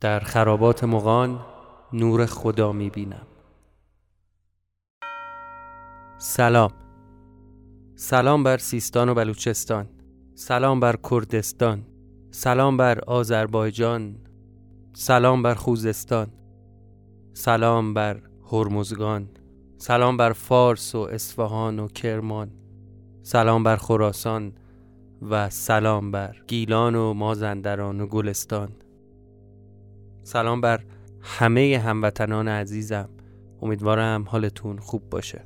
در 0.00 0.20
خرابات 0.20 0.84
مغان 0.84 1.40
نور 1.92 2.26
خدا 2.26 2.72
می 2.72 2.90
بینم 2.90 3.26
سلام. 6.18 6.70
سلام 7.96 8.42
بر 8.42 8.58
سیستان 8.58 9.08
و 9.08 9.14
بلوچستان. 9.14 9.88
سلام 10.34 10.80
بر 10.80 10.96
کردستان. 11.10 11.86
سلام 12.30 12.76
بر 12.76 13.00
آذربایجان. 13.00 14.16
سلام 14.92 15.42
بر 15.42 15.54
خوزستان. 15.54 16.28
سلام 17.34 17.94
بر 17.94 18.20
هرمزگان. 18.52 19.28
سلام 19.78 20.16
بر 20.16 20.32
فارس 20.32 20.94
و 20.94 20.98
اصفهان 20.98 21.78
و 21.78 21.88
کرمان. 21.88 22.50
سلام 23.22 23.62
بر 23.62 23.76
خراسان 23.76 24.52
و 25.30 25.50
سلام 25.50 26.10
بر 26.10 26.36
گیلان 26.46 26.94
و 26.94 27.14
مازندران 27.14 28.00
و 28.00 28.06
گلستان. 28.06 28.68
سلام 30.28 30.60
بر 30.60 30.80
همه 31.20 31.82
هموطنان 31.84 32.48
عزیزم. 32.48 33.08
امیدوارم 33.62 34.24
حالتون 34.28 34.78
خوب 34.78 35.10
باشه. 35.10 35.44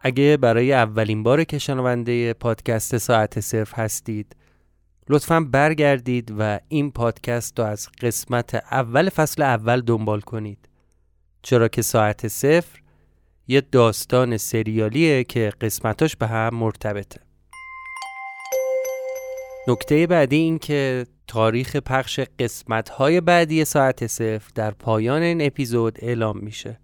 اگه 0.00 0.36
برای 0.36 0.72
اولین 0.72 1.22
بار 1.22 1.44
که 1.44 1.58
شنونده 1.58 2.32
پادکست 2.32 2.98
ساعت 2.98 3.40
صرف 3.40 3.78
هستید 3.78 4.36
لطفا 5.08 5.40
برگردید 5.40 6.34
و 6.38 6.60
این 6.68 6.90
پادکست 6.90 7.58
رو 7.58 7.64
از 7.64 7.88
قسمت 8.00 8.54
اول 8.54 9.08
فصل 9.08 9.42
اول 9.42 9.80
دنبال 9.80 10.20
کنید. 10.20 10.68
چرا 11.42 11.68
که 11.68 11.82
ساعت 11.82 12.28
صفر 12.28 12.80
یه 13.50 13.60
داستان 13.60 14.36
سریالیه 14.36 15.24
که 15.24 15.52
قسمتاش 15.60 16.16
به 16.16 16.26
هم 16.26 16.54
مرتبطه. 16.54 17.20
نکته 19.68 20.06
بعدی 20.06 20.36
این 20.36 20.58
که 20.58 21.06
تاریخ 21.26 21.76
پخش 21.76 22.20
قسمتهای 22.38 23.20
بعدی 23.20 23.64
ساعت 23.64 24.06
صفر 24.06 24.50
در 24.54 24.70
پایان 24.70 25.22
این 25.22 25.42
اپیزود 25.42 25.98
اعلام 26.02 26.38
میشه. 26.38 26.80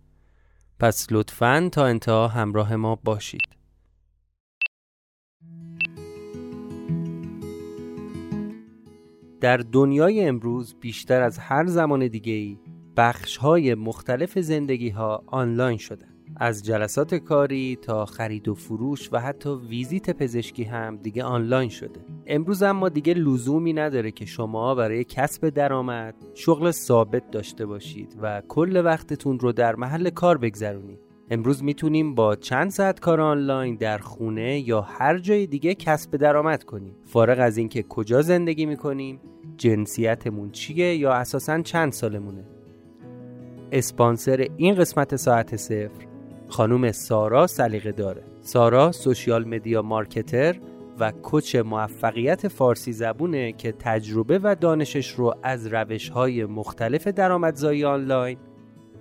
پس 0.80 1.06
لطفا 1.11 1.69
تا 1.72 1.86
انتها 1.86 2.28
همراه 2.28 2.77
ما 2.77 2.94
باشید. 2.94 3.55
در 9.41 9.56
دنیای 9.56 10.28
امروز 10.28 10.75
بیشتر 10.81 11.22
از 11.22 11.38
هر 11.38 11.66
زمان 11.66 12.08
دیگه 12.08 12.33
ای 12.33 12.58
بخش 12.97 13.36
های 13.36 13.75
مختلف 13.75 14.38
زندگی 14.38 14.88
ها 14.88 15.25
آنلاین 15.27 15.78
شده 15.78 16.13
از 16.36 16.62
جلسات 16.62 17.14
کاری 17.14 17.78
تا 17.82 18.04
خرید 18.04 18.48
و 18.48 18.54
فروش 18.54 19.08
و 19.12 19.20
حتی 19.20 19.50
ویزیت 19.68 20.10
پزشکی 20.10 20.64
هم 20.64 20.96
دیگه 20.96 21.24
آنلاین 21.24 21.68
شده. 21.68 22.00
امروز 22.26 22.62
اما 22.62 22.88
دیگه 22.88 23.14
لزومی 23.14 23.72
نداره 23.72 24.10
که 24.10 24.26
شما 24.26 24.74
برای 24.74 25.04
کسب 25.04 25.48
درآمد 25.48 26.14
شغل 26.34 26.70
ثابت 26.70 27.30
داشته 27.30 27.66
باشید 27.66 28.16
و 28.22 28.42
کل 28.48 28.82
وقتتون 28.84 29.38
رو 29.38 29.52
در 29.52 29.76
محل 29.76 30.10
کار 30.10 30.38
بگذرونید. 30.38 30.98
امروز 31.30 31.64
می‌تونیم 31.64 32.14
با 32.14 32.36
چند 32.36 32.70
ساعت 32.70 33.00
کار 33.00 33.20
آنلاین 33.20 33.76
در 33.76 33.98
خونه 33.98 34.69
یا 34.69 34.80
هر 34.80 35.19
جای 35.19 35.46
دیگه 35.46 35.74
کسب 35.74 36.16
درآمد 36.16 36.64
کنیم. 36.64 36.96
فارغ 37.04 37.38
از 37.41 37.56
اینکه 37.56 37.82
کجا 37.82 38.22
زندگی 38.22 38.66
می‌کنیم 38.66 39.20
جنسیتمون 39.56 40.50
چیه 40.50 40.96
یا 40.96 41.12
اساسا 41.12 41.62
چند 41.62 41.92
سالمونه. 41.92 42.44
اسپانسر 43.72 44.46
این 44.56 44.74
قسمت 44.74 45.16
ساعت 45.16 45.56
صفر 45.56 46.13
خانوم 46.55 46.92
سارا 46.92 47.47
سلیقه 47.47 47.92
داره. 47.92 48.22
سارا 48.41 48.92
سوشیال 48.92 49.48
مدیا 49.48 49.83
مارکتر 49.83 50.56
و 51.00 51.10
کوچ 51.10 51.56
موفقیت 51.56 52.48
فارسی 52.48 52.92
زبونه 52.92 53.53
که 53.53 53.72
تجربه 53.72 54.41
و 54.42 54.56
دانشش 54.60 55.10
رو 55.10 55.34
از 55.42 55.66
روش 55.66 56.09
های 56.09 56.44
مختلف 56.44 57.06
درآمدزایی 57.06 57.84
آنلاین 57.84 58.38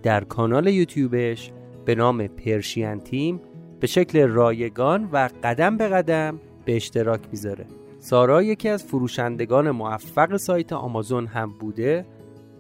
در 0.03 0.23
کانال 0.23 0.67
یوتیوبش 0.67 1.51
به 1.85 1.95
نام 1.95 2.27
پرشین 2.27 2.99
تیم 2.99 3.41
به 3.79 3.87
شکل 3.87 4.27
رایگان 4.27 5.09
و 5.11 5.29
قدم 5.43 5.77
به 5.77 5.87
قدم 5.87 6.39
به 6.65 6.75
اشتراک 6.75 7.21
می‌ذاره. 7.31 7.65
سارا 7.99 8.43
یکی 8.43 8.69
از 8.69 8.83
فروشندگان 8.83 9.71
موفق 9.71 10.37
سایت 10.37 10.73
آمازون 10.73 11.27
هم 11.27 11.53
بوده 11.59 12.05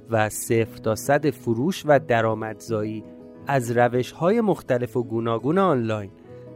و 0.09 0.29
صفر 0.29 0.77
تا 0.77 0.95
صد 0.95 1.29
فروش 1.29 1.83
و 1.85 1.99
درآمدزایی 1.99 3.03
از 3.47 3.71
روش 3.71 4.11
های 4.11 4.41
مختلف 4.41 4.97
و 4.97 5.03
گوناگون 5.03 5.57
آنلاین 5.57 6.09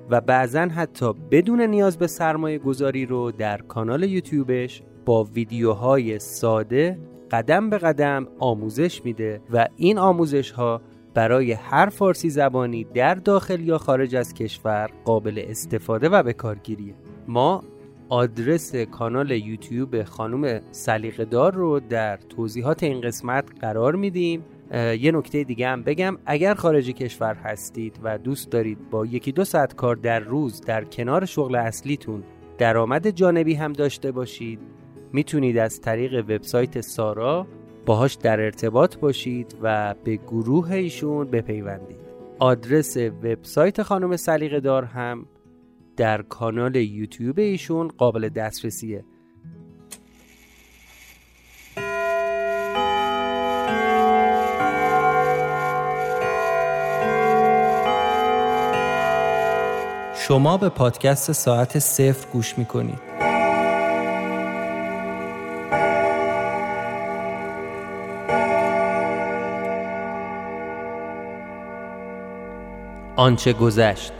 و 0.09 0.21
بعضا 0.21 0.59
حتی 0.59 1.13
بدون 1.31 1.61
نیاز 1.61 1.97
به 1.97 2.07
سرمایه 2.07 2.57
گذاری 2.57 3.05
رو 3.05 3.31
در 3.31 3.57
کانال 3.57 4.03
یوتیوبش 4.03 4.81
با 5.05 5.23
ویدیوهای 5.23 6.19
ساده 6.19 6.97
قدم 7.31 7.69
به 7.69 7.77
قدم 7.77 8.27
آموزش 8.39 9.05
میده 9.05 9.41
و 9.53 9.67
این 9.75 9.97
آموزش 9.97 10.51
ها 10.51 10.81
برای 11.13 11.51
هر 11.51 11.89
فارسی 11.89 12.29
زبانی 12.29 12.83
در 12.83 13.15
داخل 13.15 13.59
یا 13.59 13.77
خارج 13.77 14.15
از 14.15 14.33
کشور 14.33 14.89
قابل 15.05 15.43
استفاده 15.47 16.09
و 16.09 16.23
بکارگیریه. 16.23 16.93
ما 17.27 17.63
آدرس 18.09 18.75
کانال 18.75 19.31
یوتیوب 19.31 20.03
خانم 20.03 20.61
سلیقه 20.71 21.25
دار 21.25 21.53
رو 21.53 21.79
در 21.79 22.17
توضیحات 22.17 22.83
این 22.83 23.01
قسمت 23.01 23.45
قرار 23.61 23.95
میدیم. 23.95 24.43
یه 24.73 25.11
نکته 25.11 25.43
دیگه 25.43 25.67
هم 25.67 25.83
بگم. 25.83 26.17
اگر 26.25 26.53
خارج 26.53 26.89
کشور 26.89 27.35
هستید 27.35 27.99
و 28.03 28.17
دوست 28.17 28.51
دارید 28.51 28.89
با 28.89 29.05
یکی 29.05 29.31
دو 29.31 29.43
ساعت 29.43 29.75
کار 29.75 29.95
در 29.95 30.19
روز 30.19 30.61
در 30.61 30.83
کنار 30.83 31.25
شغل 31.25 31.55
اصلیتون 31.55 32.23
درآمد 32.57 33.09
جانبی 33.09 33.53
هم 33.53 33.73
داشته 33.73 34.11
باشید 34.11 34.59
می‌تونید 35.13 35.57
از 35.57 35.81
طریق 35.81 36.13
وبسایت 36.13 36.81
سارا 36.81 37.47
باهاش 37.85 38.13
در 38.13 38.39
ارتباط 38.39 38.97
باشید 38.97 39.57
و 39.61 39.95
به 40.03 40.15
گروه 40.15 40.71
ایشون 40.71 41.27
بپیوندید. 41.27 42.07
آدرس 42.39 42.97
وبسایت 42.97 43.83
خانم 43.83 44.15
سلیقه 44.15 44.59
دار 44.59 44.83
هم 44.83 45.25
در 45.97 46.21
کانال 46.21 46.75
یوتیوب 46.75 47.39
ایشون 47.39 47.87
قابل 47.87 48.29
دسترسیه. 48.29 49.05
شما 60.27 60.57
به 60.57 60.69
پادکست 60.69 61.31
ساعت 61.31 61.79
صفر 61.79 62.27
گوش 62.33 62.57
می‌کنید. 62.57 62.99
آنچه 73.15 73.53
گذشت. 73.53 74.13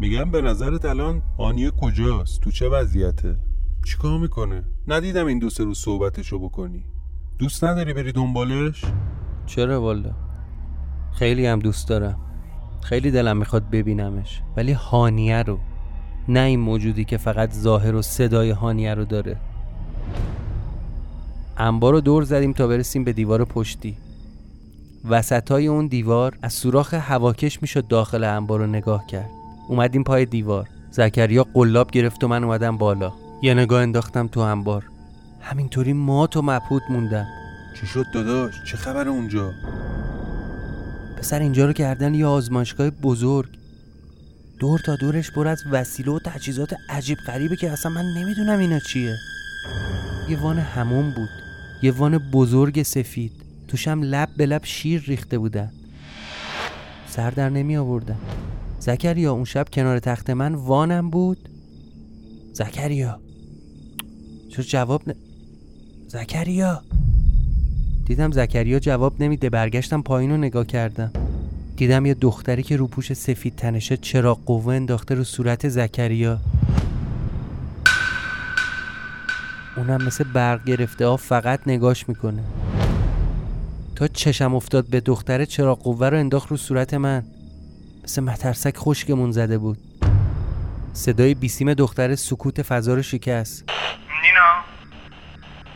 میگم 0.00 0.30
به 0.30 0.42
نظرت 0.42 0.84
الان 0.84 1.22
آنیه 1.38 1.70
کجاست؟ 1.70 2.40
تو 2.40 2.50
چه 2.50 2.68
وضعیته؟ 2.68 3.36
چیکار 3.86 4.18
می‌کنه؟ 4.18 4.64
ندیدم 4.88 5.26
این 5.26 5.38
دو 5.38 5.50
سه 5.50 5.64
روز 5.64 5.78
صحبتشو 5.78 6.38
بکنی. 6.38 6.84
دوست 7.38 7.64
نداری 7.64 7.92
بری 7.92 8.12
دنبالش؟ 8.12 8.84
چرا 9.46 9.82
والا 9.82 10.10
خیلی 11.12 11.46
هم 11.46 11.58
دوست 11.58 11.88
دارم. 11.88 12.29
خیلی 12.82 13.10
دلم 13.10 13.36
می‌خواد 13.36 13.70
ببینمش. 13.70 14.42
ولی 14.56 14.72
هانیه 14.72 15.42
رو 15.42 15.58
نه 16.28 16.40
این 16.40 16.60
موجودی 16.60 17.04
که 17.04 17.16
فقط 17.16 17.52
ظاهر 17.52 17.94
و 17.94 18.02
صدای 18.02 18.50
هانیه 18.50 18.94
رو 18.94 19.04
داره. 19.04 19.36
انبار 21.56 21.92
رو 21.92 22.00
دور 22.00 22.22
زدیم 22.22 22.52
تا 22.52 22.66
برسیم 22.66 23.04
به 23.04 23.12
دیوار 23.12 23.44
پشتی. 23.44 23.96
وسطای 25.08 25.66
اون 25.66 25.86
دیوار 25.86 26.38
از 26.42 26.52
سوراخ 26.52 26.94
هواکش 26.94 27.62
می‌شد 27.62 27.86
داخل 27.88 28.24
انبار 28.24 28.60
رو 28.60 28.66
نگاه 28.66 29.06
کرد. 29.06 29.30
اومدیم 29.68 30.04
پای 30.04 30.24
دیوار. 30.24 30.68
زکریا 30.90 31.46
قلاب 31.54 31.90
گرفت 31.90 32.24
و 32.24 32.28
من 32.28 32.44
اومدم 32.44 32.76
بالا. 32.76 33.12
یه 33.42 33.54
نگاه 33.54 33.82
انداختم 33.82 34.26
تو 34.26 34.40
انبار. 34.40 34.84
همینطوری 35.40 35.92
مات 35.92 36.36
و 36.36 36.42
مبهوت 36.42 36.82
موندم. 36.90 37.26
چی 37.80 37.86
شد 37.86 38.04
داداش؟ 38.14 38.54
چه 38.70 38.76
خبر 38.76 39.08
اونجا؟ 39.08 39.50
پسر 41.20 41.40
اینجا 41.40 41.66
رو 41.66 41.72
کردن 41.72 42.14
یه 42.14 42.26
آزمایشگاه 42.26 42.90
بزرگ. 42.90 43.48
دور 44.58 44.78
تا 44.78 44.96
دورش 44.96 45.30
پر 45.30 45.48
از 45.48 45.62
وسیله 45.70 46.12
و 46.12 46.18
تجهیزات 46.18 46.74
عجیب 46.88 47.18
غریبه 47.26 47.56
که 47.56 47.70
اصلا 47.70 47.92
من 47.92 48.04
نمی‌دونم 48.16 48.58
اینا 48.58 48.78
چیه. 48.78 49.16
یه 50.28 50.42
وان 50.42 50.58
همون 50.58 51.14
بود. 51.14 51.28
یه 51.82 51.92
وان 51.92 52.18
بزرگ 52.18 52.82
سفید. 52.82 53.32
توشم 53.68 54.00
لب 54.02 54.28
به 54.36 54.46
لب 54.46 54.64
شیر 54.64 55.02
ریخته 55.06 55.38
بودن. 55.38 55.72
سر 57.08 57.30
در 57.30 57.48
نمی 57.48 57.76
آوردم 57.76 58.18
زکریا 58.78 59.32
اون 59.32 59.44
شب 59.44 59.66
کنار 59.72 59.98
تخت 59.98 60.30
من 60.30 60.54
وانم 60.54 61.10
بود. 61.10 61.48
زکریا. 62.52 63.20
چرا 64.50 64.64
جواب 64.64 65.10
ن... 65.10 65.14
زکریا. 66.08 66.82
دیدم 68.10 68.30
زکریا 68.32 68.78
جواب 68.78 69.22
نمیده 69.22 69.50
برگشتم 69.50 70.02
پایین 70.02 70.30
رو 70.30 70.36
نگاه 70.36 70.66
کردم. 70.66 71.12
دیدم 71.76 72.06
یه 72.06 72.14
دختری 72.14 72.62
که 72.62 72.76
رو 72.76 72.86
پوش 72.86 73.12
سفید 73.12 73.56
تنشه 73.56 73.96
چراغ 73.96 74.44
قوه 74.44 74.74
انداخته 74.74 75.14
رو 75.14 75.24
صورت 75.24 75.68
زکریا. 75.68 76.38
اونم 79.76 80.04
مثل 80.04 80.24
برق 80.24 80.64
گرفته 80.64 81.06
ها 81.06 81.16
فقط 81.16 81.60
نگاش 81.66 82.08
می‌کنه. 82.08 82.42
تا 83.96 84.08
چشم 84.08 84.54
افتاد 84.54 84.90
به 84.90 85.00
دختره 85.00 85.46
چراغ 85.46 85.82
قوه 85.82 86.08
رو 86.08 86.16
انداخت 86.16 86.50
رو 86.50 86.56
صورت 86.56 86.94
من. 86.94 87.24
مثل 88.04 88.22
مترسک 88.22 88.76
خشکمون 88.76 89.32
زده 89.32 89.58
بود. 89.58 89.78
صدای 90.92 91.34
بیسیم 91.34 91.74
دختره 91.74 92.16
سکوت 92.16 92.62
فضا 92.62 92.94
رو 92.94 93.02
شکست. 93.02 93.64
نینا 94.22 94.64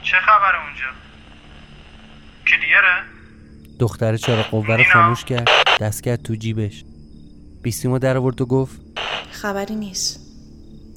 چه 0.02 0.16
خبر 0.16 0.52
اونجا؟ 0.64 1.13
کلیره؟ 2.46 3.02
دختره 3.79 4.19
چراغ 4.19 4.46
قوه 4.46 4.76
رو. 4.76 4.85
خاموش 4.93 5.25
کرد 5.25 5.49
دست 5.81 6.02
کرد 6.02 6.23
تو 6.23 6.35
جیبش. 6.35 6.85
بیسیمو 7.62 7.99
در 7.99 8.17
آورد 8.17 8.41
و 8.41 8.46
گفت 8.46 8.81
خبری 9.31 9.75
نیست. 9.75 10.20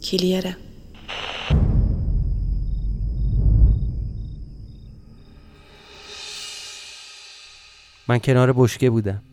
کلیره. 0.03 0.57
من 8.07 8.19
کنار 8.19 8.53
بشکه 8.53 8.89
بودم. 8.89 9.23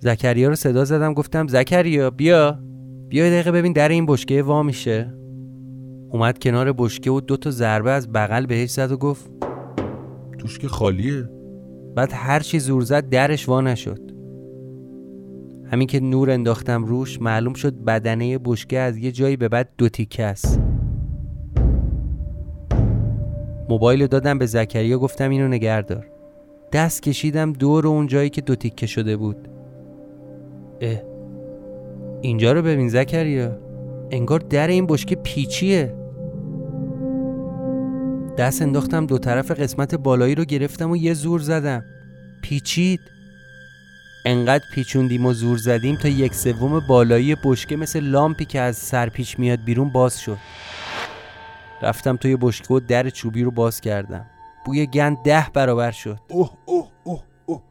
زکریا 0.00 0.48
رو 0.48 0.54
صدا 0.54 0.84
زدم 0.84 1.14
گفتم 1.14 1.48
زکریا 1.48 2.10
بیا. 2.10 2.58
بیا 3.08 3.24
یه 3.24 3.30
دقیقه 3.30 3.52
ببین 3.52 3.72
در 3.72 3.88
این 3.88 4.06
بشکه 4.06 4.42
وا 4.42 4.62
میشه. 4.62 5.14
اومد 6.10 6.38
کنار 6.38 6.72
بشکه 6.72 7.10
و 7.10 7.20
دو 7.20 7.36
تا 7.36 7.50
ضربه 7.50 7.90
از 7.90 8.12
بغل 8.12 8.46
بهش 8.46 8.70
زد 8.70 8.92
و 8.92 8.96
گفت 8.96 9.30
توش 10.38 10.58
که 10.58 10.68
خالیه. 10.68 11.37
بعد 11.98 12.12
هر 12.14 12.40
چی 12.40 12.58
زور 12.58 12.82
زد 12.82 13.08
درش 13.08 13.48
وا 13.48 13.60
نشد. 13.60 14.00
همین 15.70 15.86
که 15.86 16.00
نور 16.00 16.30
انداختم 16.30 16.84
روش 16.84 17.22
معلوم 17.22 17.54
شد 17.54 17.74
بدنه 17.74 18.38
بشکه 18.38 18.78
از 18.78 18.96
یه 18.96 19.12
جایی 19.12 19.36
به 19.36 19.48
بعد 19.48 19.68
دو 19.78 19.88
تیکه 19.88 20.24
است. 20.24 20.60
موبایل 23.68 24.06
دادم 24.06 24.38
به 24.38 24.46
زکریا 24.46 24.98
گفتم 24.98 25.30
اینو 25.30 25.48
نگهدار 25.48 26.06
دست 26.72 27.02
کشیدم 27.02 27.52
دور 27.52 27.86
اون 27.86 28.06
جایی 28.06 28.30
که 28.30 28.40
دو 28.40 28.54
تیکه 28.54 28.86
شده 28.86 29.16
بود. 29.16 29.48
اه 30.80 31.02
اینجا 32.22 32.52
رو 32.52 32.62
ببین 32.62 32.88
زکریا. 32.88 33.58
انگار 34.10 34.40
در 34.40 34.68
این 34.68 34.86
بشکه 34.86 35.16
پیچیه. 35.16 35.94
دست 38.38 38.62
انداختم 38.62 39.06
دو 39.06 39.18
طرف 39.18 39.50
قسمت 39.50 39.94
بالایی 39.94 40.34
رو 40.34 40.44
گرفتم 40.44 40.90
و 40.90 40.96
یه 40.96 41.14
زور 41.14 41.40
زدم. 41.40 41.84
پیچید. 42.42 43.00
انقدر 44.26 44.64
پیچوندیم 44.74 45.26
و 45.26 45.32
زور 45.32 45.58
زدیم 45.58 45.96
تا 45.96 46.08
یک 46.08 46.34
سوم 46.34 46.80
بالایی 46.88 47.36
بشکه 47.44 47.76
مثل 47.76 48.00
لامپی 48.00 48.44
که 48.44 48.60
از 48.60 48.76
سرپیچ 48.76 49.38
میاد 49.38 49.64
بیرون 49.64 49.92
باز 49.92 50.20
شد. 50.20 50.38
رفتم 51.82 52.16
توی 52.16 52.36
بشکه 52.36 52.74
و 52.74 52.80
در 52.80 53.10
چوبی 53.10 53.42
رو 53.42 53.50
باز 53.50 53.80
کردم. 53.80 54.26
بوی 54.64 54.86
گند 54.86 55.22
ده 55.22 55.46
برابر 55.54 55.90
شد. 55.90 56.18
اوه 56.28 56.50
اوه 56.64 56.88
اوه 57.04 57.22
اوه. 57.46 57.62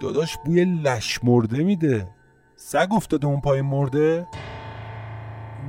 داداش 0.00 0.36
بوی 0.44 0.64
لش 0.64 1.24
مرده 1.24 1.62
میده. 1.62 2.08
سگ 2.56 2.88
افتاده 2.92 3.26
اون 3.26 3.40
پای 3.40 3.62
مرده؟ 3.62 4.26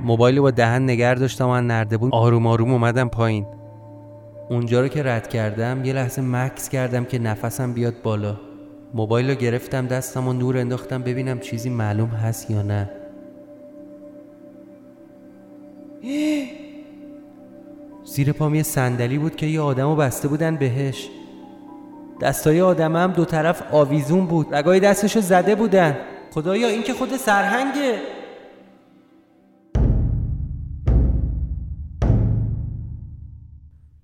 موبایل 0.02 0.40
با 0.40 0.50
دهن 0.50 0.90
نگر 0.90 1.14
داشتم 1.14 1.48
و 1.48 1.60
نردبون 1.60 2.10
آروم 2.12 2.46
آروم 2.46 2.72
اومدم 2.72 3.08
پایین. 3.08 3.57
اونجا 4.50 4.80
رو 4.80 4.88
که 4.88 5.02
رد 5.02 5.28
کردم 5.28 5.84
یه 5.84 5.92
لحظه 5.92 6.22
مکس 6.22 6.68
کردم 6.68 7.04
که 7.04 7.18
نفسم 7.18 7.72
بیاد 7.72 8.02
بالا. 8.02 8.36
موبایل 8.94 9.30
رو 9.30 9.34
گرفتم 9.34 9.86
دستم 9.86 10.28
و 10.28 10.32
نور 10.32 10.58
انداختم 10.58 11.02
ببینم 11.02 11.38
چیزی 11.38 11.70
معلوم 11.70 12.08
هست 12.08 12.50
یا 12.50 12.62
نه. 12.62 12.90
زیر 18.14 18.32
پام 18.32 18.54
یه 18.54 18.62
صندلی 18.62 19.18
بود 19.18 19.36
که 19.36 19.46
یه 19.46 19.60
آدمو 19.60 19.96
بسته 19.96 20.28
بودن 20.28 20.56
بهش. 20.56 21.08
دستای 22.20 22.60
آدم 22.60 22.96
هم 22.96 23.12
دو 23.12 23.24
طرف 23.24 23.62
آویزون 23.72 24.26
بود. 24.26 24.54
رگای 24.54 24.80
دستشو 24.80 25.20
زده 25.20 25.54
بودن. 25.54 25.96
خدایا 26.30 26.68
این 26.68 26.82
که 26.82 26.92
خود 26.92 27.16
سرهنگه. 27.16 28.17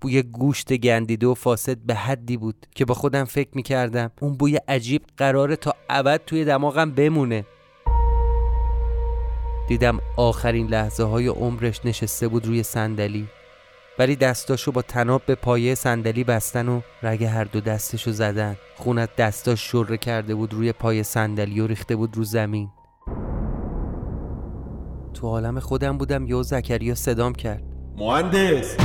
بوی 0.04 0.22
گوشت 0.22 0.72
گندیده 0.72 1.26
و 1.26 1.34
فاسد 1.34 1.78
به 1.78 1.94
حدی 1.94 2.36
بود 2.36 2.66
که 2.74 2.84
با 2.84 2.94
خودم 2.94 3.24
فکر 3.24 3.48
می‌کردم 3.52 4.10
اون 4.20 4.32
بوی 4.32 4.56
عجیب 4.56 5.02
قراره 5.16 5.56
تا 5.56 5.74
ابد 5.90 6.20
توی 6.26 6.44
دماغم 6.44 6.90
بمونه. 6.90 7.44
دیدم 9.68 9.98
آخرین 10.16 10.66
لحظه 10.66 11.04
های 11.04 11.26
عمرش 11.26 11.80
نشسته 11.84 12.28
بود 12.28 12.46
روی 12.46 12.62
صندلی 12.62 13.28
ولی 13.98 14.16
دستاشو 14.16 14.72
با 14.72 14.82
تناب 14.82 15.22
به 15.26 15.34
پایه 15.34 15.74
صندلی 15.74 16.24
بستن 16.24 16.68
و 16.68 16.80
رگ 17.02 17.24
هر 17.24 17.44
دو 17.44 17.60
دستشو 17.60 18.10
زدن. 18.10 18.56
خون 18.76 18.98
از 18.98 19.08
دستاش 19.18 19.70
شره 19.70 19.96
کرده 19.96 20.34
بود 20.34 20.54
روی 20.54 20.72
پای 20.72 21.02
صندلی 21.02 21.60
و 21.60 21.66
ریخته 21.66 21.96
بود 21.96 22.16
رو 22.16 22.24
زمین. 22.24 22.68
تو 25.14 25.26
عالم 25.26 25.60
خودم 25.60 25.98
بودم 25.98 26.26
یو 26.26 26.42
زکریا 26.42 26.94
صدام 26.94 27.32
کرد. 27.32 27.62
مهندس! 27.96 28.76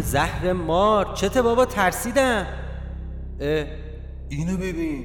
زهر 0.00 0.52
مار. 0.52 1.14
چته 1.14 1.42
بابا 1.42 1.64
ترسیدم. 1.64 2.46
اه، 3.40 3.66
اینو 4.28 4.56
ببین. 4.56 5.04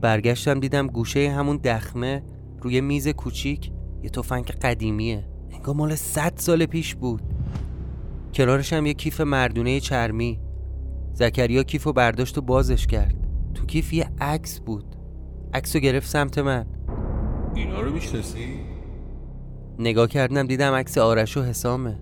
برگشتم 0.00 0.60
دیدم 0.60 0.86
گوشه 0.86 1.30
همون 1.30 1.56
دخمه 1.56 2.22
روی 2.62 2.80
میز 2.80 3.08
کوچیک. 3.08 3.72
یه 4.02 4.10
تفنگ 4.10 4.46
قدیمیه. 4.46 5.28
انگار 5.52 5.74
مال 5.74 5.94
صد 5.94 6.32
سال 6.36 6.66
پیش 6.66 6.94
بود. 6.94 7.22
کنارش 8.34 8.72
هم 8.72 8.86
یه 8.86 8.94
کیف 8.94 9.20
مردونه 9.20 9.80
چرمی. 9.80 10.40
زکریا 11.12 11.62
کیفو 11.62 11.92
برداشت 11.92 12.38
و 12.38 12.40
بازش 12.40 12.86
کرد. 12.86 13.14
تو 13.54 13.66
کیف 13.66 13.92
یه 13.92 14.10
عکس 14.20 14.60
بود. 14.60 14.96
عکسو 15.54 15.78
گرفت 15.78 16.08
سمت 16.08 16.38
من. 16.38 16.66
اینا 17.54 17.80
رو 17.80 17.92
می‌شناسی؟ 17.92 18.60
نگاه 19.78 20.08
کردم 20.08 20.46
دیدم 20.46 20.72
عکس 20.72 20.98
آرش 20.98 21.36
و 21.36 21.42
حسامه. 21.42 21.98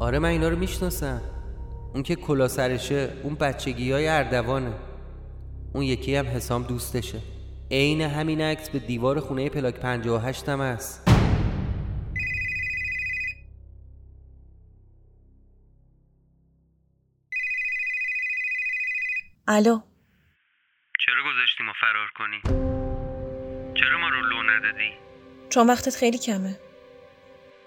آره 0.00 0.18
من 0.18 0.28
اینا 0.28 0.48
رو 0.48 0.56
می‌شناسم 0.56 1.20
اون 1.94 2.02
که 2.02 2.16
کلا 2.16 2.48
سرشه 2.48 3.12
اون 3.22 3.34
بچگی 3.34 3.92
های 3.92 4.08
اردوانه 4.08 4.72
اون 5.74 5.84
یکی 5.84 6.16
هم 6.16 6.26
حسام 6.26 6.62
دوستشه 6.62 7.20
عین 7.70 8.00
همین 8.00 8.40
عکس 8.40 8.70
به 8.70 8.78
دیوار 8.78 9.20
خونه 9.20 9.48
پلاک 9.48 9.74
58 9.74 10.48
هم 10.48 10.60
هست 10.60 11.08
الو 19.48 19.80
چرا 21.06 21.22
گذاشتی 21.32 21.62
ما 21.62 21.72
فرار 21.80 22.08
کنی؟ 22.16 22.40
چرا 23.74 23.98
ما 23.98 24.08
رو 24.08 24.20
لو 24.22 24.42
ندادی؟ 24.42 24.92
چون 25.50 25.66
وقتت 25.66 25.96
خیلی 25.96 26.18
کمه 26.18 26.58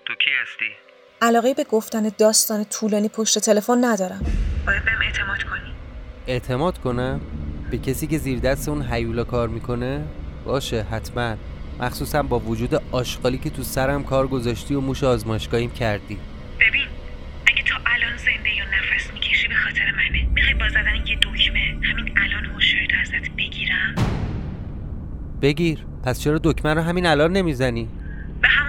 تو 0.05 0.15
کی 0.15 0.29
هستی؟ 0.41 0.88
علاقه 1.21 1.53
به 1.53 1.63
گفتن 1.63 2.11
داستان 2.17 2.63
طولانی 2.63 3.09
پشت 3.09 3.39
تلفن 3.39 3.85
ندارم. 3.85 4.21
باید 4.67 4.85
بهم 4.85 5.01
اعتماد 5.01 5.43
کنی. 5.43 5.71
اعتماد 6.27 6.77
کنم؟ 6.77 7.21
به 7.71 7.77
کسی 7.77 8.07
که 8.07 8.17
زیر 8.17 8.39
دست 8.39 8.69
اون 8.69 8.81
حیولا 8.81 9.23
کار 9.23 9.47
می‌کنه؟ 9.47 10.03
باشه 10.45 10.85
حتما. 10.91 11.35
مخصوصا 11.79 12.23
با 12.23 12.39
وجود 12.39 12.81
آشغالی 12.91 13.37
که 13.37 13.49
تو 13.49 13.63
سرم 13.63 14.03
کار 14.03 14.27
گذاشتی 14.27 14.75
و 14.75 14.81
موش 14.81 15.03
آزمایشگاهیم 15.03 15.71
کردی. 15.71 16.17
ببین 16.59 16.87
اگه 17.47 17.63
تا 17.63 17.75
الان 17.85 18.17
زنده 18.17 18.55
یا 18.57 18.63
نفس 18.65 19.13
می‌کشی 19.13 19.47
به 19.47 19.55
خاطر 19.55 19.91
منه. 19.91 20.27
می‌خوای 20.33 20.53
با 20.53 20.69
زدن 20.69 20.95
یه 21.07 21.15
دکمه 21.15 21.87
همین 21.93 22.17
الان 22.17 22.45
هوشیارتو 22.45 22.95
ازت 23.01 23.29
بگیرم؟ 23.37 23.95
بگیر. 25.41 25.85
پس 26.03 26.19
چرا 26.19 26.39
دکمه 26.43 26.73
رو 26.73 26.81
همین 26.81 27.05
الان 27.05 27.31
نمی‌زنی؟ 27.31 27.89
به 28.41 28.47
همون 28.47 28.68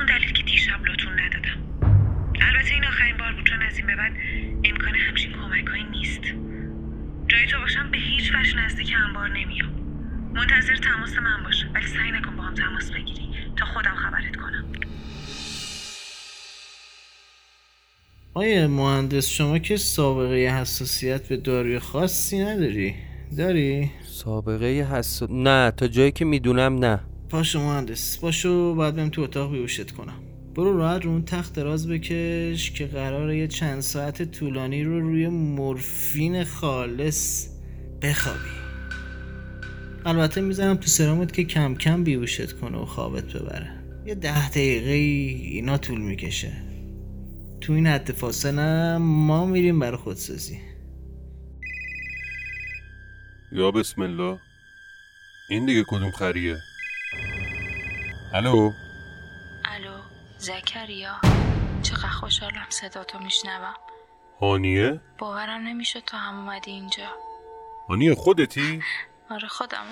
جای 7.40 7.48
تو 7.48 7.60
باشم 7.60 7.90
به 7.90 7.98
هیچ 7.98 8.32
وجه 8.34 8.56
نزدیک 8.56 8.94
انبار 9.06 9.28
نمیام. 9.28 9.70
منتظر 10.34 10.76
تماس 10.76 11.12
من 11.18 11.42
باش 11.44 11.64
ولی 11.74 11.86
سعی 11.86 12.10
نکن 12.10 12.36
با 12.36 12.42
هم 12.42 12.54
تماس 12.54 12.90
بگیری 12.90 13.28
تا 13.56 13.66
خودم 13.66 13.94
خبرت 13.94 14.36
کنم. 14.36 14.64
آیه 18.34 18.66
مهندس 18.66 19.28
شما 19.28 19.58
که 19.58 19.76
سابقه 19.76 20.36
حساسیت 20.60 21.28
به 21.28 21.36
داروی 21.36 21.78
خاصی 21.78 22.38
نداری؟ 22.38 22.94
داری؟ 23.38 23.90
سابقه 24.04 24.66
حس 24.66 25.22
نه 25.30 25.70
تا 25.70 25.88
جایی 25.88 26.12
که 26.12 26.24
می‌دونم 26.24 26.78
نه. 26.78 27.00
پاشو 27.30 27.60
مهندس 27.60 28.18
پاشو 28.20 28.74
بعد 28.74 28.96
بریم 28.96 29.08
تو 29.08 29.22
اتاق 29.22 29.52
بیوشت 29.52 29.90
کنم. 29.90 30.29
برو 30.54 30.78
راحت 30.78 31.04
رو 31.04 31.10
اون 31.10 31.24
تخت 31.24 31.54
دراز 31.54 31.88
بکش 31.88 32.70
که 32.70 32.86
قراره 32.86 33.38
یه 33.38 33.48
چند 33.48 33.80
ساعت 33.80 34.22
طولانی 34.22 34.84
رو 34.84 35.00
روی 35.00 35.28
مورفین 35.28 36.44
خالص 36.44 37.48
بخوابی. 38.02 38.50
البته 40.06 40.40
می‌زنم 40.40 40.76
تو 40.76 40.86
سرامت 40.86 41.32
که 41.32 41.44
کم 41.44 41.74
کم 41.74 42.04
بیوشت 42.04 42.52
کنه 42.52 42.78
و 42.78 42.84
خوابت 42.84 43.24
ببره. 43.24 43.70
یه 44.06 44.14
ده 44.14 44.48
دقیقه 44.48 44.90
اینا 44.90 45.78
طول 45.78 46.00
می‌کشه. 46.00 46.52
تو 47.60 47.72
این 47.72 47.86
حد 47.86 48.12
فاصله 48.12 48.96
ما 48.98 49.46
میریم 49.46 49.78
برای 49.78 49.96
خودسازی. 49.96 50.58
یا 53.52 53.70
بسم 53.70 54.02
الله. 54.02 54.38
این 55.50 55.66
دیگه 55.66 55.84
کدوم 55.88 56.10
خریه؟ 56.10 56.56
الو؟ 58.34 58.70
زکریا 60.40 61.20
چقدر 61.82 62.08
خوشحالم 62.08 62.66
صدا 62.68 63.04
تو 63.04 63.18
میشنوم. 63.18 63.74
هانیه 64.40 65.00
باورم 65.18 65.60
نمیشه 65.60 66.00
تو 66.00 66.16
هم 66.16 66.38
اومدی 66.38 66.70
اینجا. 66.70 67.04
هانیه 67.88 68.14
خودتی؟ 68.14 68.82
آره 69.30 69.48
خودم. 69.48 69.84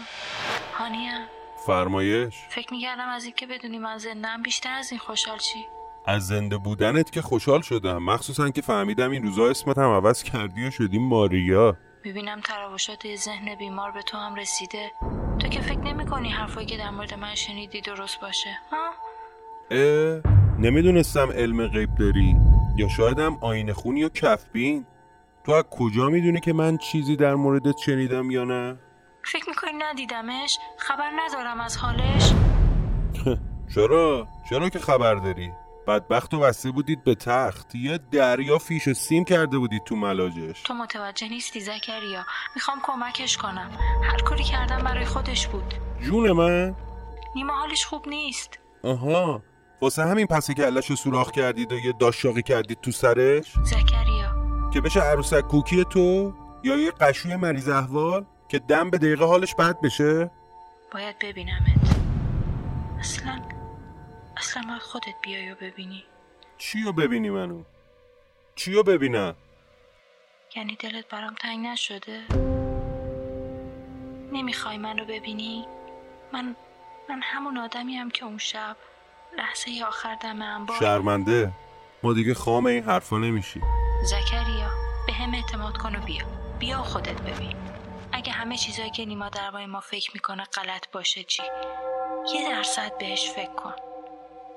هانیم 0.79 1.27
فرمایش. 1.67 2.35
فکر 2.51 2.73
می‌کردم 2.75 3.09
از 3.09 3.25
اینکه 3.25 3.47
بدونی 3.47 3.79
من 3.79 3.99
زندم 3.99 4.43
بیشتر 4.43 4.73
از 4.73 4.91
این 4.91 5.01
خوشحال 5.01 5.39
چی؟ 5.39 5.67
از 6.07 6.27
زنده 6.27 6.57
بودنت 6.57 7.13
که 7.13 7.23
خوشحال 7.23 7.61
شدم. 7.61 8.03
مخصوصا 8.03 8.51
که 8.51 8.63
فهمیدم 8.63 9.11
این 9.11 9.23
روزا 9.23 9.47
اسمت 9.51 9.79
هم 9.79 9.91
عوض 9.91 10.23
کردی 10.23 10.67
و 10.67 10.71
شدی 10.71 10.99
ماریا. 10.99 11.77
می‌بینم 12.05 12.41
تراوشات 12.41 13.17
ذهن 13.17 13.55
بیمار 13.55 13.91
به 13.91 14.03
تو 14.03 14.17
هم 14.19 14.35
رسیده. 14.35 14.93
تو 15.39 15.49
که 15.49 15.61
فکر 15.61 15.79
نمی 15.81 16.07
کنی 16.07 16.31
حرفایی 16.31 16.67
که 16.67 16.77
در 16.77 16.91
مورد 16.91 17.15
من 17.15 17.35
شنیدی 17.35 17.81
درست 17.81 18.21
باشه 18.21 18.59
ها؟ 18.73 18.91
اه 19.71 20.21
نمی‌دونستم 20.59 21.33
علم 21.33 21.67
غیب 21.67 21.95
داری 21.95 22.37
یا 22.77 22.89
شایدم 22.89 23.39
آینه 23.41 23.73
خونی 23.73 24.05
و 24.05 24.09
کفبین 24.09 24.87
تو 25.45 25.53
از 25.53 25.65
کجا 25.71 26.09
می‌دونی 26.09 26.41
که 26.41 26.53
من 26.53 26.77
چیزی 26.77 27.17
در 27.17 27.35
موردت 27.35 27.77
شنیدم 27.77 28.31
یا 28.31 28.45
نه؟ 28.45 28.79
فکر 29.25 29.49
می‌کنی 29.49 29.71
ندیدمش؟ 29.79 30.59
خبر 30.79 31.11
ندارم 31.17 31.61
از 31.61 31.77
حالش؟ 31.77 32.33
چرا؟ 33.75 34.29
چرا 34.51 34.69
که 34.69 34.79
خبر 34.79 35.15
داری؟ 35.15 35.53
بدبخت 35.87 36.35
و 36.35 36.41
بسته 36.41 36.71
بودید 36.71 37.05
به 37.05 37.15
تخت 37.15 37.75
یه 37.75 37.99
دریا 38.13 38.59
فیش 38.59 38.89
و 38.89 38.95
سیم 38.95 39.25
کرده 39.25 39.59
بودید 39.59 39.85
تو 39.85 39.97
ملاجش 39.97 40.63
تو 40.63 40.75
متوجه 40.75 41.29
نیستی 41.29 41.61
زکریا 41.61 42.25
می‌خوام 42.55 42.79
کمکش 42.83 43.37
کنم 43.37 43.71
هر 44.03 44.19
کاری 44.19 44.45
کردم 44.45 44.79
برای 44.79 45.05
خودش 45.05 45.47
بود 45.47 45.75
جون 46.01 46.33
من؟ 46.33 46.75
نیما 47.35 47.53
حالش 47.53 47.85
خوب 47.85 48.09
نیست 48.09 48.59
آها 48.83 49.43
واسه 49.81 50.03
همین 50.03 50.27
پس 50.27 50.51
کلش 50.51 50.91
رو 50.91 50.97
سوراخ 50.97 51.31
کردید 51.31 51.73
و 51.73 51.79
یه 51.79 51.93
داشاقی 51.93 52.43
کردید 52.43 52.81
تو 52.81 52.91
سرش؟ 52.91 53.55
زکریا. 53.65 54.71
که 54.75 54.81
بشه 54.81 55.01
عروسک 55.01 55.41
کوکی 55.41 55.85
تو؟ 55.85 56.35
یا 56.65 56.77
یه 56.77 56.91
قشوی 56.91 57.37
مریض 57.37 57.69
احوال 57.69 58.25
که 58.49 58.59
دم 58.59 58.91
به 58.91 58.99
دقیقه 58.99 59.25
حالش 59.25 59.55
بد 59.55 59.81
بشه؟ 59.81 60.31
باید 60.93 61.19
ببینمت. 61.19 61.69
اصلا 63.01 63.43
اصلا 64.37 64.63
باید 64.69 64.83
خودت 64.83 65.15
بیای 65.23 65.51
و 65.51 65.55
ببینی. 65.55 66.05
چی 66.59 66.83
رو 66.83 66.93
ببینی 66.93 67.31
منو؟ 67.31 67.63
چی 68.55 68.73
رو 68.73 68.83
ببینم؟ 68.83 69.35
یعنی 70.57 70.77
دلت 70.81 71.09
برام 71.09 71.35
تنگ 71.35 71.67
نشده؟ 71.67 72.21
نمی‌خوای 74.33 74.79
من 74.79 74.99
رو 74.99 75.05
ببینی؟ 75.05 75.67
من 76.33 76.57
من 77.09 77.21
همون 77.23 77.59
آدمیم 77.59 78.11
که 78.11 78.25
اون 78.25 78.39
شب 78.39 78.77
لحظه 79.37 79.85
آخر 79.89 80.15
دم 80.15 80.43
انبار 80.43 80.79
شرمنده. 80.79 81.53
ما 82.03 82.13
دیگه 82.13 82.35
خام 82.35 82.67
این 82.67 82.85
حرفا 82.85 83.19
نمیشی 83.19 83.61
زکریا 84.05 84.71
به 85.07 85.13
هم 85.13 85.35
اعتماد 85.35 85.77
کن 85.77 85.97
و 85.97 86.01
بیا. 86.01 86.27
بیا 86.59 86.81
و 86.81 86.83
خودت 86.83 87.23
ببین. 87.23 87.57
اگه 88.13 88.33
همه 88.33 88.57
چیزایی 88.57 88.91
که 88.91 89.05
نیما 89.05 89.29
درباره 89.29 89.67
ما 89.67 89.81
فکر 89.81 90.11
می‌کنه 90.15 90.45
غلط 90.45 90.91
باشه 90.93 91.23
چی؟ 91.25 91.43
یه 92.35 92.51
درصد 92.51 92.99
بهش 92.99 93.31
فکر 93.31 93.55
کن. 93.55 93.75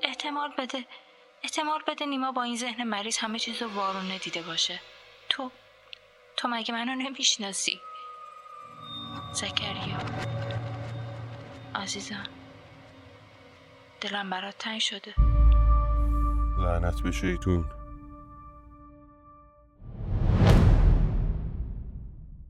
احتمال 0.02 0.52
بده. 0.58 0.84
احتمال 1.42 1.82
بده 1.86 2.06
نیما 2.06 2.32
با 2.32 2.42
این 2.42 2.56
ذهن 2.56 2.84
مریض 2.84 3.18
همه 3.18 3.38
چیز 3.38 3.62
رو 3.62 3.68
وارونه 3.74 4.18
دیده 4.18 4.42
باشه. 4.42 4.80
تو 5.28 5.50
تو 6.36 6.48
مگه 6.48 6.74
منو 6.74 6.94
نمی‌شناسی؟ 6.94 7.80
زکریا. 9.32 9.98
عزیزم. 11.74 12.26
دلم 14.02 14.30
برات 14.30 14.54
تنگ 14.58 14.80
شده. 14.80 15.14
لعنت 16.58 17.02
به 17.02 17.12
شیطون. 17.12 17.64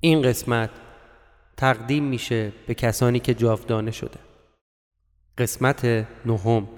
این 0.00 0.22
قسمت 0.22 0.70
تقدیم 1.56 2.04
میشه 2.04 2.52
به 2.66 2.74
کسانی 2.74 3.20
که 3.20 3.34
جاودانه 3.34 3.90
شده. 3.90 4.18
قسمت 5.38 5.84
نهم. 6.26 6.68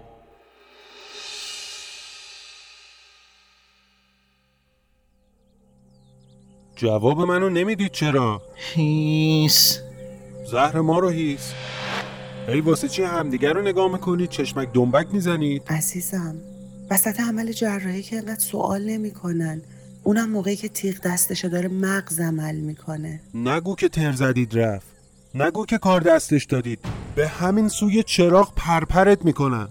جواب 6.76 7.20
منو 7.20 7.50
نمی‌دید 7.50 7.92
چرا؟ 7.92 8.42
هیس. 8.56 9.80
زهر 10.44 10.80
ما 10.80 10.98
رو 10.98 11.08
هیس. 11.08 11.54
ای 12.48 12.60
واسه 12.60 12.88
چی 12.88 13.02
همدیگر 13.02 13.52
رو 13.52 13.62
نگاه 13.62 13.92
می‌کنید؟ 13.92 14.30
چشمک 14.30 14.68
دنبک 14.72 15.06
می‌زنید؟ 15.12 15.62
عزیزم 15.68 16.34
وسط 16.90 17.20
عمل 17.20 17.52
جراحی 17.52 18.02
که 18.02 18.16
انقدر 18.16 18.40
سوال 18.40 18.82
نمی‌کنن. 18.82 19.62
اونم 20.02 20.30
موقعی 20.30 20.56
که 20.56 20.68
تیغ 20.68 21.00
دستشه 21.04 21.48
داره 21.48 21.68
مغز 21.68 22.20
عمل 22.20 22.54
می‌کنه. 22.54 23.20
نگو 23.34 23.74
که 23.74 23.88
تر 23.88 24.12
زدید 24.12 24.58
رفت. 24.58 24.86
نگو 25.34 25.66
که 25.66 25.78
کار 25.78 26.00
دستش 26.00 26.44
دادید. 26.44 26.78
به 27.14 27.28
همین 27.28 27.68
سوی 27.68 28.02
چراغ 28.02 28.52
پرپرت 28.56 29.24
می‌کنم 29.24 29.68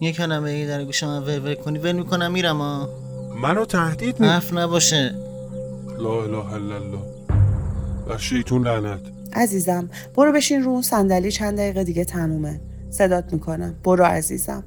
یه 0.00 0.12
کلمه 0.12 0.50
ای 0.50 0.66
در 0.66 0.84
گوش 0.84 1.02
من 1.02 1.22
ول 1.22 1.54
کنی. 1.54 1.78
ول 1.78 1.92
می‌کنم 1.92 2.32
میرم 2.32 2.58
ها 2.58 2.88
منو 3.42 3.64
تهدید 3.64 4.20
می 4.20 4.26
حرف 4.26 4.52
نباشه. 4.52 5.14
لا 5.98 6.22
اله 6.22 6.52
الا 6.52 6.74
الله. 6.74 7.00
و 8.08 8.18
شیطون 8.18 8.66
لعنت. 8.66 9.15
عزیزم 9.36 9.90
برو 10.14 10.32
بشین 10.32 10.62
رو 10.62 10.70
اون 10.70 10.82
صندلی 10.82 11.32
چند 11.32 11.58
دقیقه 11.58 11.84
دیگه 11.84 12.04
تمومه. 12.04 12.60
صدات 12.90 13.32
می‌کنم. 13.32 13.74
برو 13.84 14.04
عزیزم. 14.04 14.64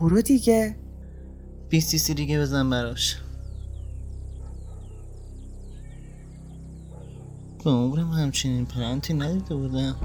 برو 0.00 0.22
دیگه. 0.22 0.76
20 1.68 1.96
سی 1.96 2.14
دیگه 2.14 2.40
بزن 2.40 2.70
براش. 2.70 3.16
به 7.64 7.70
عمرم 7.70 8.10
همچنین 8.10 8.66
پرنتی 8.66 9.14
ندیده 9.14 9.54
بودم. 9.54 9.96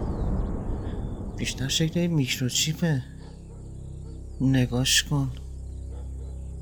بیشتر 1.38 1.68
شکل 1.68 2.08
میکروچیپه. 2.08 3.04
نگاش 4.42 5.04
کن. 5.04 5.32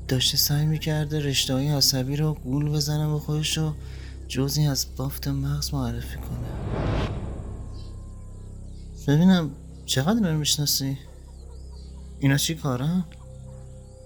داشته 0.08 0.36
سعی 0.36 0.66
می‌کرده 0.66 1.20
رشته 1.20 1.54
های 1.54 1.68
عصبی 1.68 2.16
رو 2.16 2.34
گول 2.34 2.70
بزنه 2.70 3.12
به 3.12 3.18
خودش 3.18 3.58
رو 3.58 3.72
جزی 4.28 4.66
از 4.66 4.86
بافت 4.96 5.28
مغز 5.28 5.74
معرفی 5.74 6.16
کنه. 6.16 7.01
ببینم 9.08 9.50
چقدر 9.86 10.32
رو 10.32 10.38
می‌شناسی؟ 10.38 10.98
اینا 12.20 12.36
چی 12.36 12.54
کارن؟ 12.54 13.04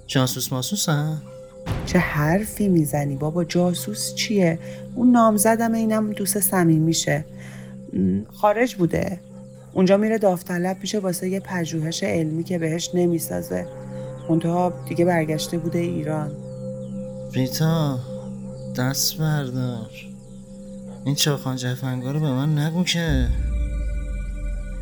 جاسوس 0.07 0.53
ماسوس 0.53 0.89
هم؟ 0.89 1.23
چه 1.87 1.99
حرفی 1.99 2.69
می‌زنی 2.69 3.17
بابا؟ 3.17 3.45
جاسوس 3.45 4.15
چیه؟ 4.15 4.59
اون 4.95 5.11
نامزدم 5.11 5.73
اینم 5.73 6.13
دوست 6.13 6.41
صمیمیشه 6.41 7.25
م، 7.93 8.21
خارج 8.33 8.75
بوده. 8.75 9.21
اونجا 9.73 9.97
میره 9.97 10.19
داوطلب 10.19 10.77
میشه 10.81 10.99
واسه 10.99 11.29
یه 11.29 11.41
پژوهش 11.41 12.03
علمی 12.03 12.45
که 12.45 12.59
بهش 12.59 12.91
نمی‌سازه. 12.95 13.67
منتها 14.31 14.73
دیگه 14.89 15.05
برگشته 15.05 15.59
بوده 15.59 15.79
ایران. 15.79 16.31
ریتا 17.33 17.99
دست 18.77 19.19
بردار. 19.19 19.91
این 21.05 21.15
چاخان 21.15 21.57
جفنگا 21.57 22.11
رو 22.11 22.21
به 22.21 22.31
من 22.31 22.59
نگو 22.59 22.85
که. 22.85 23.29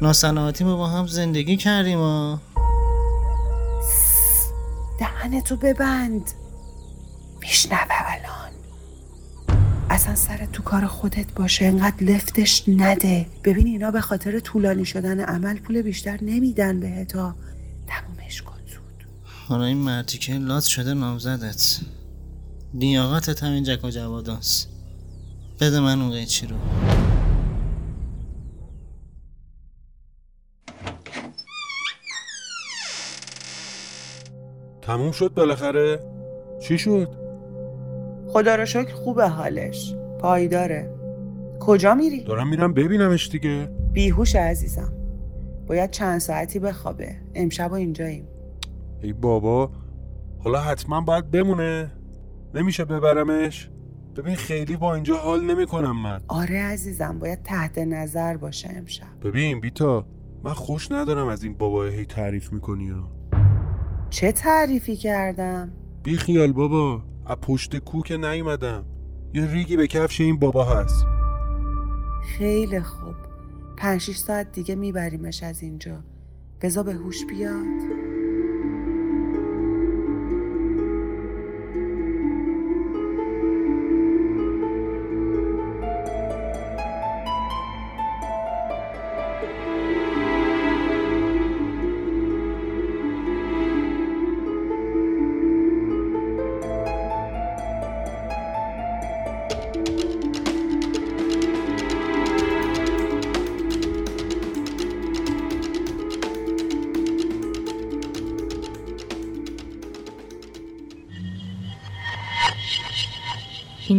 ناسلامتی 0.04 0.64
ما 0.64 0.76
با 0.76 0.88
هم 0.88 1.06
زندگی 1.06 1.56
کردیم 1.56 1.98
ها. 1.98 2.40
دهنتو 5.00 5.56
ببند. 5.56 6.30
میشنوه 7.40 8.12
الان. 8.12 8.52
اصلا 9.90 10.14
سر 10.14 10.48
تو 10.52 10.62
کار 10.62 10.86
خودت 10.86 11.32
باشه. 11.34 11.64
انقدر 11.64 12.04
لفتش 12.04 12.64
نده. 12.68 13.26
ببین 13.44 13.66
اینا 13.66 13.90
به 13.90 14.00
خاطر 14.00 14.38
طولانی 14.40 14.84
شدن 14.84 15.20
عمل 15.20 15.58
پول 15.58 15.82
بیشتر 15.82 16.18
نمیدن 16.22 16.80
بهتا 16.80 17.34
تمومش 17.86 18.42
کن 18.42 18.58
زود. 18.66 19.08
حالا 19.48 19.64
این 19.64 19.76
مرتی 19.76 20.18
که 20.18 20.32
لات 20.32 20.64
شده 20.64 20.94
نامزدت. 20.94 21.80
لیاقتت 22.74 23.42
همین 23.42 23.64
جک 23.64 23.84
و 23.84 24.20
بده 25.60 25.80
من 25.80 26.00
اون 26.00 26.10
قیچی 26.10 26.46
رو. 26.46 26.56
تموم 34.86 35.12
شد 35.12 35.34
بالاخره؟ 35.34 35.98
چی 36.60 36.78
شد؟ 36.78 37.08
خدا 38.28 38.54
رو 38.54 38.64
شکر 38.66 38.94
خوبه 38.94 39.28
حالش. 39.28 39.94
پایداره 40.20 40.94
کجا 41.60 41.94
میری؟ 41.94 42.24
دارم 42.24 42.48
میرم 42.48 42.72
ببینمش 42.72 43.28
دیگه. 43.28 43.70
بیهوش 43.92 44.36
عزیزم. 44.36 44.92
باید 45.66 45.90
چند 45.90 46.18
ساعتی 46.18 46.58
بخوابه. 46.58 47.16
امشب 47.34 47.70
و 47.70 47.74
اینجاییم. 47.74 48.28
ای 49.02 49.12
بابا 49.12 49.70
حالا 50.38 50.60
حتما 50.60 51.00
باید 51.00 51.30
بمونه. 51.30 51.92
نمیشه 52.54 52.84
ببرمش. 52.84 53.70
ببین 54.16 54.34
خیلی 54.34 54.76
با 54.76 54.94
اینجا 54.94 55.16
حال 55.16 55.44
نمی‌کنم 55.44 56.02
من. 56.02 56.20
آره 56.28 56.62
عزیزم 56.62 57.18
باید 57.18 57.42
تحت 57.42 57.78
نظر 57.78 58.36
باشه 58.36 58.68
امشب. 58.76 59.20
ببین 59.22 59.60
بیتا 59.60 60.06
من 60.44 60.52
خوش 60.52 60.92
ندارم 60.92 61.28
از 61.28 61.44
این 61.44 61.54
بابا 61.54 61.84
هی 61.84 62.06
تعریف 62.06 62.52
می‌کنی 62.52 62.90
ها 62.90 63.10
چه 64.14 64.32
تعریفی 64.32 64.96
کردم؟ 64.96 65.72
بی 66.02 66.16
خیال 66.16 66.52
بابا 66.52 67.02
از 67.26 67.36
پشت 67.36 67.76
کو 67.76 68.02
که 68.02 68.16
نیومدم. 68.16 68.84
یه 69.34 69.46
ریگی 69.46 69.76
به 69.76 69.86
کفش 69.86 70.20
این 70.20 70.38
بابا 70.38 70.64
هست. 70.64 71.06
خیلی 72.38 72.80
خوب. 72.80 73.14
پنج 73.76 74.10
ساعت 74.10 74.52
دیگه 74.52 74.74
میبریمش 74.74 75.42
از 75.42 75.62
اینجا. 75.62 76.04
بزا 76.62 76.82
به 76.82 76.92
هوش 76.92 77.26
بیاد. 77.26 77.64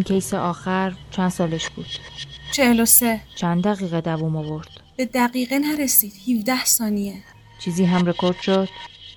case 0.06 0.34
آخر 0.34 0.94
چند 1.12 1.30
سالش 1.30 1.70
بود؟ 1.70 1.86
چهل 2.52 2.80
و 2.80 2.86
سه. 2.86 3.22
چند 3.36 3.64
دقیقه 3.64 4.02
دووم 4.02 4.36
آورد؟ 4.36 4.68
به 4.98 5.06
دقیقه 5.06 5.60
نرسید. 5.60 6.14
17 6.40 6.66
ثانیه. 6.66 7.24
چیزی 7.60 7.86
هم 7.86 8.06
رکورد 8.06 8.42
شد؟ 8.42 8.70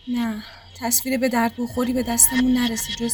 نه. 0.08 0.42
تصویر 0.80 1.18
به 1.18 1.28
درد 1.28 1.52
بخوری 1.58 1.92
به 1.92 2.02
دستمون 2.02 2.52
نرسید. 2.52 2.96
جز 2.96 3.12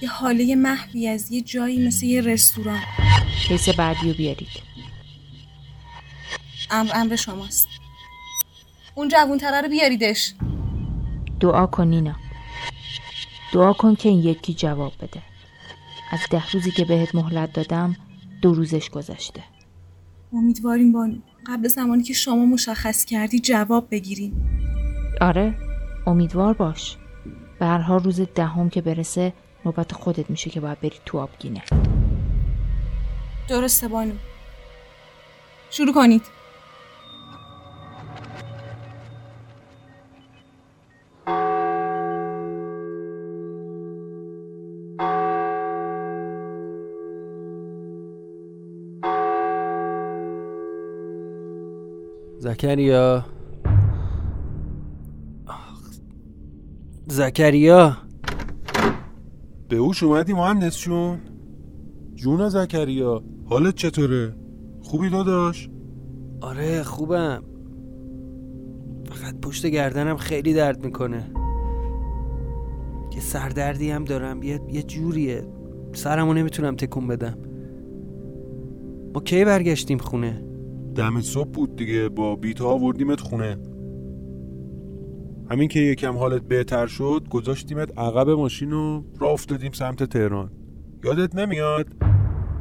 یه 0.00 0.08
هاله 0.08 0.54
محوی 0.54 1.08
از 1.08 1.32
یه 1.32 1.40
جایی 1.40 1.86
مثل 1.86 2.06
یه 2.06 2.20
رستوران. 2.20 2.80
case 3.48 3.68
بعدی 3.68 4.08
رو 4.08 4.14
بیارید. 4.16 4.48
امر 6.70 6.90
امر 6.94 7.16
شماست. 7.16 7.68
اون 8.94 9.08
جوونتره 9.08 9.60
رو 9.60 9.68
بیاریدش. 9.68 10.34
دعا 11.40 11.66
کن 11.66 11.86
نینا. 11.86 12.16
دعا 13.52 13.72
کن 13.72 13.94
که 13.94 14.08
این 14.08 14.18
یکی 14.18 14.54
جواب 14.54 14.92
بده. 15.00 15.22
از 16.10 16.20
ده 16.30 16.50
روزی 16.50 16.70
که 16.70 16.84
بهت 16.84 17.14
مهلت 17.14 17.52
دادم 17.52 17.96
دو 18.42 18.54
روزش 18.54 18.90
گذشته. 18.90 19.42
امیدواریم 20.32 20.92
بانو 20.92 21.18
قبل 21.46 21.68
زمانی 21.68 22.02
که 22.02 22.14
شما 22.14 22.46
مشخص 22.46 23.04
کردی 23.04 23.38
جواب 23.40 23.86
بگیریم 23.90 24.50
آره 25.20 25.54
امیدوار 26.06 26.54
باش. 26.54 26.96
به 27.58 27.66
هر 27.66 27.78
حال 27.78 28.02
روز 28.02 28.20
دهم 28.20 28.70
که 28.70 28.80
برسه 28.82 29.32
نوبت 29.64 29.92
خودت 29.92 30.30
میشه 30.30 30.50
که 30.50 30.60
باید 30.60 30.80
بری 30.80 30.96
تو 31.06 31.18
آبگینه. 31.18 31.62
درسته 33.48 33.88
بانو. 33.88 34.12
شروع 35.70 35.94
کنید. 35.94 36.22
زکریا. 52.46 53.24
زکریا. 57.06 57.96
به 59.68 59.76
اوش 59.76 60.02
اومدی 60.02 60.32
مهندس 60.32 60.78
جون؟ 60.78 61.18
جون 62.14 62.48
زکریا 62.48 63.22
حالت 63.44 63.74
چطوره؟ 63.74 64.34
خوبی 64.82 65.10
داداش؟ 65.10 65.70
آره 66.40 66.82
خوبم. 66.82 67.42
فقط 69.10 69.40
پشت 69.40 69.66
گردنم 69.66 70.16
خیلی 70.16 70.54
درد 70.54 70.84
می‌کنه. 70.84 71.30
یه 73.14 73.20
سردردی 73.20 73.90
هم 73.90 74.04
دارم 74.04 74.42
یه, 74.42 74.60
یه 74.72 74.82
جوریه. 74.82 75.44
سرمو 75.92 76.34
نمی‌تونم 76.34 76.76
تکون 76.76 77.06
بدم. 77.06 77.38
ما 79.14 79.20
کی 79.20 79.44
برگشتیم 79.44 79.98
خونه؟ 79.98 80.42
دم 80.96 81.20
صبح 81.20 81.50
بود 81.50 81.76
دیگه. 81.76 82.08
با 82.08 82.36
بیتا 82.36 82.68
آوردیمت 82.68 83.20
خونه. 83.20 83.58
همین 85.50 85.68
که 85.68 85.80
یکم 85.80 86.16
حالت 86.16 86.42
بهتر 86.42 86.86
شد 86.86 87.26
گذاشتیمت 87.30 87.98
عقب 87.98 88.30
ماشین 88.30 88.72
و 88.72 89.02
راه 89.18 89.30
افتادیم 89.30 89.72
سمت 89.72 90.02
تهران. 90.02 90.50
یادت 91.04 91.34
نمیاد؟ 91.34 91.86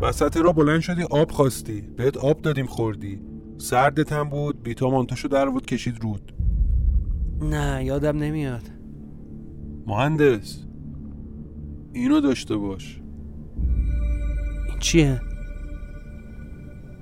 وسط 0.02 0.38
را 0.38 0.52
بلند 0.52 0.80
شدی 0.80 1.04
آب 1.04 1.32
خواستی. 1.32 1.82
بهت 1.82 2.18
آب 2.18 2.42
دادیم 2.42 2.66
خوردی. 2.66 3.22
سردت 3.58 4.14
هم 4.14 4.30
بود 4.30 4.64
بیتا 4.64 4.90
مانتاشو 4.90 5.28
در 5.28 5.50
بود 5.50 5.66
کشید 5.66 6.04
رود. 6.04 6.32
نه 7.42 7.86
یادم 7.86 8.18
نمیاد. 8.18 8.70
مهندس 9.88 10.66
اینو 11.94 12.22
داشته 12.22 12.58
باش. 12.58 13.02
این 14.70 14.80
چیه؟ 14.80 15.22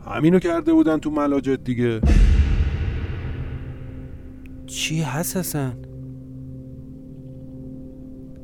همینو 0.05 0.39
کرده 0.39 0.73
بودن 0.73 0.97
تو 0.97 1.11
ملاجت 1.11 1.63
دیگه. 1.63 2.01
چی 4.65 5.01
هست 5.01 5.37
اصلا؟ 5.37 5.73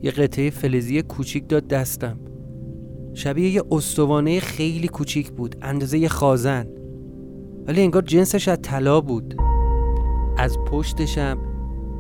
یه 0.04 0.12
قطعه 0.12 0.50
فلزی 0.50 1.02
کوچیک 1.02 1.50
داد 1.50 1.68
دستم. 1.68 2.20
شبیه 3.14 3.50
یه 3.50 3.64
استوانه 3.72 4.40
خیلی 4.40 4.88
کوچیک 4.88 5.32
بود 5.32 5.56
اندازه 5.62 5.98
یه 5.98 6.08
خازن. 6.08 6.68
ولی 7.68 7.82
انگار 7.82 8.02
جنسش 8.02 8.48
از 8.48 8.58
طلا 8.62 9.02
بود. 9.02 9.36
از 10.38 10.58
پشتشم 10.60 11.38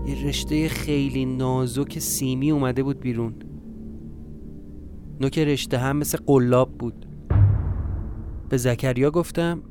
یه 0.06 0.28
رشته 0.28 0.68
خیلی 0.68 1.26
نازک 1.26 2.00
سیمی 2.00 2.52
اومده 2.52 2.84
بود 2.84 3.00
بیرون. 3.00 3.34
نوک 5.22 5.40
رشته 5.40 5.78
هم 5.78 5.98
مثل 5.98 6.18
قلاب 6.26 6.78
بود. 6.78 7.09
به 8.50 8.58
زکریا 8.58 9.12
گفتم 9.12 9.62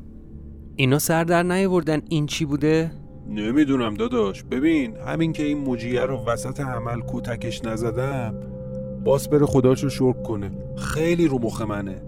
اینا 0.76 0.98
سر 0.98 1.24
در 1.24 1.42
نیاوردن 1.42 2.02
این 2.08 2.26
چی 2.26 2.44
بوده؟ 2.44 2.90
نمی‌دونم 3.28 3.94
داداش. 3.94 4.42
ببین 4.42 4.96
همین 4.96 5.32
که 5.32 5.42
این 5.42 5.58
مجیه 5.58 6.00
رو 6.00 6.24
وسط 6.24 6.60
عمل 6.60 7.00
کوتکش 7.00 7.64
نزدم 7.64 8.34
باس 9.04 9.28
بره 9.28 9.46
خداشو 9.46 9.88
شکر 9.88 10.22
کنه. 10.22 10.50
خیلی 10.76 11.28
رو 11.28 11.38
مخ 11.38 11.62
منه. 11.62 12.02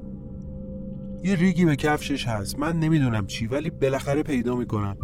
یه 1.25 1.35
ریگی 1.35 1.65
به 1.65 1.77
کفشش 1.77 2.27
هست. 2.29 2.59
من 2.59 2.79
نمی‌دونم 2.79 3.27
چی 3.27 3.47
ولی 3.47 3.71
بالاخره 3.71 4.23
پیدا 4.23 4.57
می‌کنم. 4.57 4.97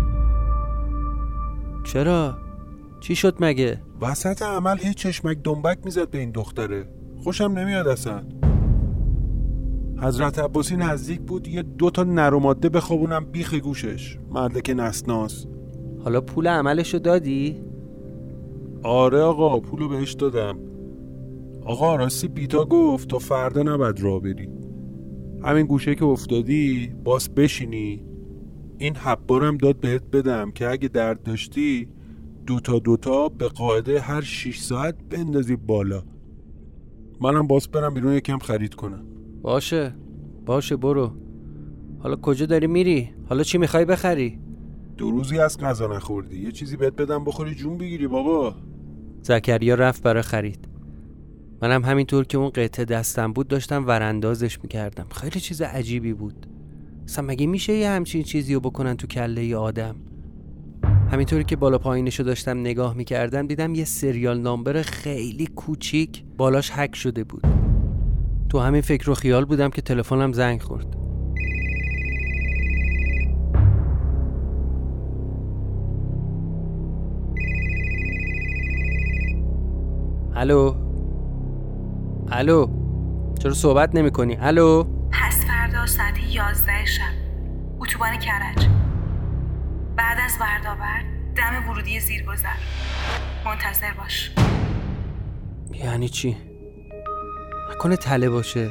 چرا؟ 1.85 2.39
چی 3.01 3.17
شد 3.17 3.37
مگه؟ 3.41 3.81
وسط 4.01 4.43
عمل 4.43 4.79
هیچ 4.79 4.97
چشمک 4.97 5.39
دنبک 5.45 5.79
می‌زد 5.85 6.11
به 6.11 6.19
این 6.19 6.31
دختره. 6.31 6.89
خوشم 7.25 7.45
نمیاد 7.45 7.89
اصلا. 7.89 8.23
حضرت 10.01 10.39
عباسی 10.39 10.77
نزدیک 10.77 11.21
بود 11.21 11.49
یه 11.49 11.63
دو 11.63 11.91
تا 11.91 12.05
نر 12.05 12.35
و 12.35 12.41
ماده 12.41 12.69
بخوابونم 12.69 13.25
بیخ 13.25 13.55
گوشش. 13.55 14.19
مردک 14.31 14.75
نسناس. 14.77 15.47
حالا 16.05 16.21
پول 16.21 16.47
عملشو 16.49 16.99
دادی؟ 16.99 17.65
آره 18.83 19.21
آقا 19.21 19.61
پولو 19.61 19.89
بهش 19.89 20.13
دادم. 20.13 20.59
آقا 21.65 21.97
راستی 21.97 22.29
بیتا 22.29 22.65
گفت 22.65 23.09
تا 23.09 23.19
فردا 23.19 23.63
نباید 23.63 24.01
راه 24.01 24.21
بری. 24.21 24.49
همین 25.43 25.67
گوشه 25.67 25.95
که 25.95 26.05
افتادی 26.05 26.95
باس 27.05 27.29
بشینی. 27.29 28.05
این 28.79 28.97
حبارم 28.97 29.57
داد 29.57 29.81
بهت 29.81 30.03
بدم 30.11 30.51
که 30.51 30.69
اگه 30.69 30.89
درد 30.89 31.23
داشتی 31.23 31.89
دوتا 32.47 32.79
دوتا 32.79 33.29
به 33.29 33.49
قاعده 33.49 34.01
هر 34.01 34.21
6 34.21 34.59
ساعت 34.59 34.95
بندازی 35.11 35.57
بالا. 35.57 36.03
منم 37.21 37.47
باس 37.47 37.69
برم 37.69 37.95
بیرون 37.95 38.13
یکم 38.13 38.39
خرید 38.39 38.75
کنم. 38.75 39.16
باشه 39.47 39.95
باشه 40.47 40.77
برو. 40.77 41.13
حالا 41.99 42.17
کجا 42.17 42.47
داری 42.47 42.67
میری؟ 42.67 43.11
حالا 43.29 43.43
چی 43.43 43.59
می‌خوای 43.59 43.85
بخری؟ 43.85 44.39
دو 44.97 45.11
روزی 45.11 45.39
از 45.39 45.59
غذا 45.59 45.87
نخوردی. 45.87 46.43
یه 46.43 46.53
چیزی 46.53 46.77
بهت 46.77 46.93
بدم 46.93 47.25
بخوری 47.25 47.55
جون 47.55 47.79
بگیری 47.79 48.07
بابا. 48.07 48.55
زکریا 49.23 49.75
رفت 49.75 50.03
برای 50.03 50.23
خرید. 50.23 50.69
منم 51.63 51.85
همینطور 51.85 52.25
که 52.25 52.39
اون 52.39 52.51
قطعه 52.51 52.85
دستم 52.85 53.33
بود 53.33 53.49
داشتم 53.49 53.87
وراندازش 53.87 54.59
می‌کردم. 54.63 55.07
خیلی 55.11 55.41
چیز 55.41 55.63
عجیبی 55.63 56.13
بود. 56.13 56.47
اصلا 57.05 57.25
مگه 57.25 57.47
میشه 57.47 57.73
یه 57.73 57.89
همچین 57.89 58.23
چیزی 58.23 58.55
رو 58.55 58.61
بکنن 58.61 58.97
تو 58.97 59.07
کله 59.07 59.41
ای 59.41 59.55
آدم؟ 59.55 59.97
همینطوری 61.13 61.45
که 61.45 61.57
بالا 61.57 61.79
پایینشو 61.79 62.23
داشتم 62.23 62.61
نگاه 62.61 62.95
می‌کردم 62.95 63.47
دیدم 63.47 63.75
یه 63.75 63.85
سریال 63.85 64.41
نامبر 64.41 64.83
خیلی 64.83 65.47
کوچیک 65.47 66.25
بالاش 66.37 66.71
هک 66.73 66.97
شده 66.97 67.25
بود. 67.25 67.66
تو 68.57 68.63
همین 68.63 68.81
فکر 68.81 69.11
و 69.11 69.15
خیال 69.15 69.45
بودم 69.45 69.71
که 69.71 69.83
تلفنم 69.83 70.33
زنگ 70.33 70.63
خورد. 70.63 70.87
الو؟ 80.37 80.75
الو؟ 82.29 82.67
چرا 83.39 83.53
صحبت 83.53 83.95
نمی 83.95 84.11
کنی 84.11 84.37
الو؟ 84.41 84.85
پس 85.13 85.45
فردا 85.47 85.87
ساعت 85.87 86.15
11 86.31 86.85
شب. 86.85 87.03
اتوبان 87.81 88.19
کرج. 88.19 88.69
بعد 89.97 90.19
از 90.25 90.33
وردابرد 90.41 91.05
دم 91.37 91.69
ورودی 91.69 92.01
زیرگذر. 92.01 92.49
منتظر 93.45 93.93
باش. 93.99 94.31
یعنی 95.73 96.09
چی؟ 96.09 96.46
نکنه 97.71 97.97
تله 97.97 98.29
باشه. 98.29 98.71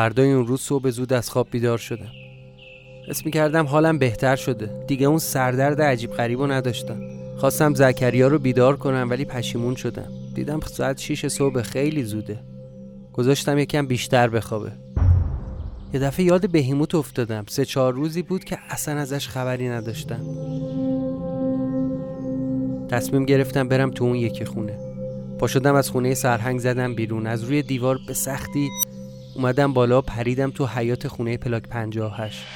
فردای 0.00 0.32
اون 0.32 0.46
روز 0.46 0.60
صبح 0.60 0.90
زود 0.90 1.12
از 1.12 1.30
خواب 1.30 1.48
بیدار 1.50 1.78
شدم. 1.78 2.10
اسم 3.08 3.30
کردم 3.30 3.66
حالم 3.66 3.98
بهتر 3.98 4.36
شده. 4.36 4.84
دیگه 4.86 5.06
اون 5.06 5.18
سردرد 5.18 5.82
عجیب 5.82 6.10
غریب 6.10 6.42
نداشتم. 6.42 7.00
خواستم 7.36 7.74
زکریا 7.74 8.28
رو 8.28 8.38
بیدار 8.38 8.76
کنم 8.76 9.06
ولی 9.10 9.24
پشیمون 9.24 9.74
شدم. 9.74 10.08
دیدم 10.34 10.60
ساعت 10.60 10.98
6 10.98 11.28
صبح 11.28 11.62
خیلی 11.62 12.04
زوده. 12.04 12.38
گذاشتم 13.12 13.58
یکم 13.58 13.86
بیشتر 13.86 14.28
بخوابه. 14.28 14.72
یه 15.94 16.00
دفعه 16.00 16.26
یاد 16.26 16.50
بهیموت 16.50 16.94
افتادم. 16.94 17.44
سه 17.48 17.64
چهار 17.64 17.94
روزی 17.94 18.22
بود 18.22 18.44
که 18.44 18.58
اصلا 18.70 19.00
ازش 19.00 19.28
خبری 19.28 19.68
نداشتم. 19.68 20.20
تصمیم 22.88 23.24
گرفتم 23.24 23.68
برم 23.68 23.90
تو 23.90 24.04
اون 24.04 24.16
یکی 24.16 24.44
خونه. 24.44 24.78
پا 25.38 25.46
شدم 25.46 25.74
از 25.74 25.90
خونه 25.90 26.14
سرهنگ 26.14 26.60
زدم 26.60 26.94
بیرون. 26.94 27.26
از 27.26 27.44
روی 27.44 27.62
دیوار 27.62 27.98
به 28.06 28.14
سختی 28.14 28.68
اومدم 29.40 29.72
بالا 29.72 30.00
پریدم 30.00 30.50
تو 30.50 30.66
حیات 30.66 31.08
خونه 31.08 31.36
پلاک 31.36 31.68
58 31.68 32.46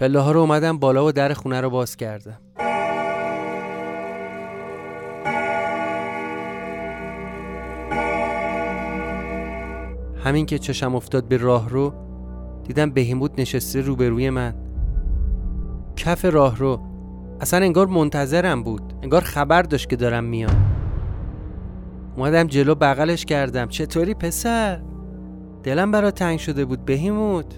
پله 0.00 0.20
ها 0.20 0.32
رو 0.32 0.40
اومدم 0.40 0.78
بالا 0.78 1.06
و 1.06 1.12
در 1.12 1.32
خونه 1.32 1.60
رو 1.60 1.70
باز 1.70 1.96
کردم. 1.96 2.38
همین 10.24 10.46
که 10.46 10.58
چشم 10.58 10.94
افتاد 10.94 11.28
به 11.28 11.36
راه 11.36 11.68
رو 11.68 11.94
دیدم 12.66 12.90
بهیموت 12.90 13.32
نشسته 13.38 13.80
روبروی 13.80 14.30
من. 14.30 14.54
کف 15.96 16.24
راه 16.24 16.56
رو. 16.56 16.80
اصلا 17.40 17.60
انگار 17.60 17.86
منتظرم 17.86 18.62
بود. 18.62 18.92
انگار 19.02 19.20
خبر 19.20 19.62
داشت 19.62 19.90
که 19.90 19.96
دارم 19.96 20.24
میام. 20.24 20.74
اومدم 22.16 22.44
جلو 22.44 22.74
بغلش 22.74 23.24
کردم. 23.24 23.68
چطوری 23.68 24.14
پسر؟ 24.14 24.93
دلم 25.64 25.90
برا 25.90 26.10
تنگ 26.10 26.38
شده 26.38 26.64
بود 26.64 26.84
بهیموت 26.84 27.54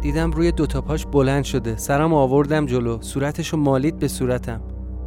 دیدم 0.00 0.30
روی 0.30 0.52
دوتا 0.52 0.80
پاش 0.80 1.06
بلند 1.06 1.44
شده. 1.44 1.76
سرم 1.76 2.14
آوردم 2.14 2.66
جلو. 2.66 3.00
صورتشو 3.00 3.56
مالید 3.56 3.98
به 3.98 4.08
صورتم. 4.08 4.60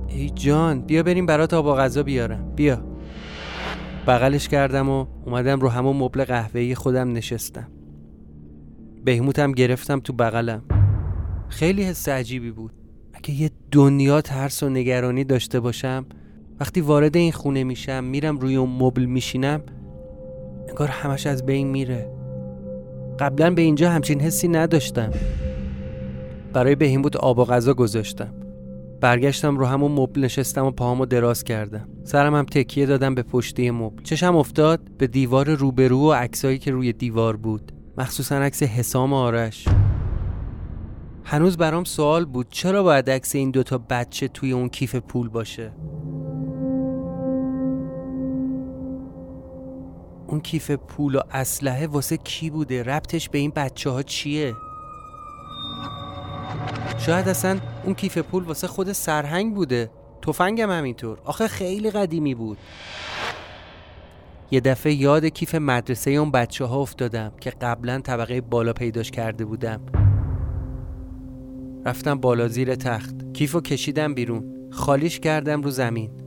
ای 0.08 0.30
جان 0.30 0.82
بیا 0.82 1.04
بریم 1.04 1.26
برات 1.26 1.54
آب 1.54 1.66
و 1.66 1.74
غذا 1.74 2.04
بیارم. 2.04 2.52
بیا. 2.56 2.86
بغلش 4.08 4.48
کردم 4.48 4.90
و 4.90 5.06
اومدم 5.26 5.60
رو 5.60 5.70
همون 5.70 5.98
مبل 5.98 6.24
قهوه‌ای 6.24 6.76
خودم 6.76 7.14
نشستم. 7.14 7.68
بهموتم 9.06 9.52
گرفتم 9.52 10.00
تو 10.00 10.14
بغلم. 10.14 10.64
خیلی 11.50 11.84
حس 11.84 12.10
عجیبی 12.10 12.52
بود. 12.52 12.72
اگه 13.14 13.32
یه 13.32 13.52
دنیا 13.72 14.22
ترس 14.22 14.64
و 14.64 14.70
نگرانی 14.70 15.24
داشته 15.24 15.60
باشم 15.60 16.06
وقتی 16.60 16.82
وارد 16.82 17.18
این 17.18 17.32
خونه 17.32 17.64
میشم 17.64 18.04
میرم 18.04 18.38
روی 18.38 18.56
اون 18.56 18.70
مبل 18.70 19.06
میشینم 19.06 19.62
انگار 20.72 20.88
همش 20.88 21.28
از 21.28 21.46
بین 21.46 21.68
میره. 21.68 22.10
قبلا 23.20 23.52
به 23.52 23.62
اینجا 23.62 23.90
همچین 23.90 24.22
حسی 24.22 24.48
نداشتم. 24.48 25.12
برای 26.54 26.76
بهیموت 26.76 27.16
آب 27.16 27.40
و 27.40 27.46
غذا 27.46 27.74
گذاشتم. 27.74 28.34
برگشتم 29.02 29.58
رو 29.58 29.66
همون 29.66 29.92
مبل 29.92 30.22
نشستم 30.22 30.66
و 30.66 30.72
پاهامو 30.72 31.06
دراز 31.06 31.44
کردم. 31.44 31.88
سرم 32.04 32.36
هم 32.36 32.46
تکیه 32.46 32.86
دادم 32.86 33.16
به 33.16 33.24
پشتی 33.24 33.72
مبل. 33.72 34.04
چشم 34.04 34.36
افتاد 34.36 34.80
به 34.98 35.08
دیوار 35.08 35.54
روبرو 35.54 36.00
و 36.00 36.12
عکسایی 36.12 36.58
که 36.58 36.72
روی 36.72 36.94
دیوار 36.94 37.36
بود. 37.36 37.72
مخصوصا 37.98 38.36
عکس 38.36 38.64
حسام 38.64 39.14
آرش. 39.14 39.68
هنوز 41.24 41.58
برام 41.58 41.84
سوال 41.84 42.26
بود 42.26 42.48
چرا 42.50 42.84
باید 42.84 43.10
عکس 43.10 43.36
این 43.36 43.52
دوتا 43.52 43.78
بچه 43.90 44.28
توی 44.28 44.52
اون 44.52 44.70
کیف 44.70 44.96
پول 44.96 45.30
باشه؟ 45.30 45.72
اون 50.32 50.42
کیف 50.42 50.72
پول 50.72 51.16
و 51.16 51.20
اسلحه 51.32 51.88
واسه 51.88 52.18
کی 52.18 52.50
بوده؟ 52.50 52.84
ربطش 52.84 53.30
به 53.30 53.38
این 53.38 53.52
بچه 53.56 53.90
ها 53.90 54.04
چیه؟ 54.04 54.54
شاید 56.98 57.28
اصلا 57.28 57.60
اون 57.84 57.96
کیف 57.96 58.18
پول 58.18 58.44
واسه 58.44 58.68
خود 58.68 58.92
سرهنگ 58.92 59.56
بوده. 59.56 59.92
تفنگم 60.22 60.72
همینطور. 60.72 61.18
آخه 61.26 61.48
خیلی 61.48 61.92
قدیمی 61.92 62.36
بود. 62.36 62.58
یه 64.52 64.60
دفعه 64.60 64.94
یاد 64.94 65.26
کیف 65.26 65.56
مدرسه 65.56 66.12
اون 66.12 66.32
بچه 66.32 66.66
ها 66.66 66.82
افتادم 66.82 67.32
که 67.40 67.50
قبلا 67.50 68.00
طبقه 68.00 68.42
بالا 68.42 68.74
پیداش 68.74 69.12
کرده 69.12 69.46
بودم. 69.46 69.82
رفتم 71.86 72.20
بالا 72.20 72.48
زیر 72.48 72.76
تخت. 72.76 73.34
کیفو 73.34 73.62
کشیدم 73.62 74.14
بیرون. 74.14 74.70
خالیش 74.72 75.20
کردم 75.20 75.62
رو 75.62 75.70
زمین. 75.70 76.21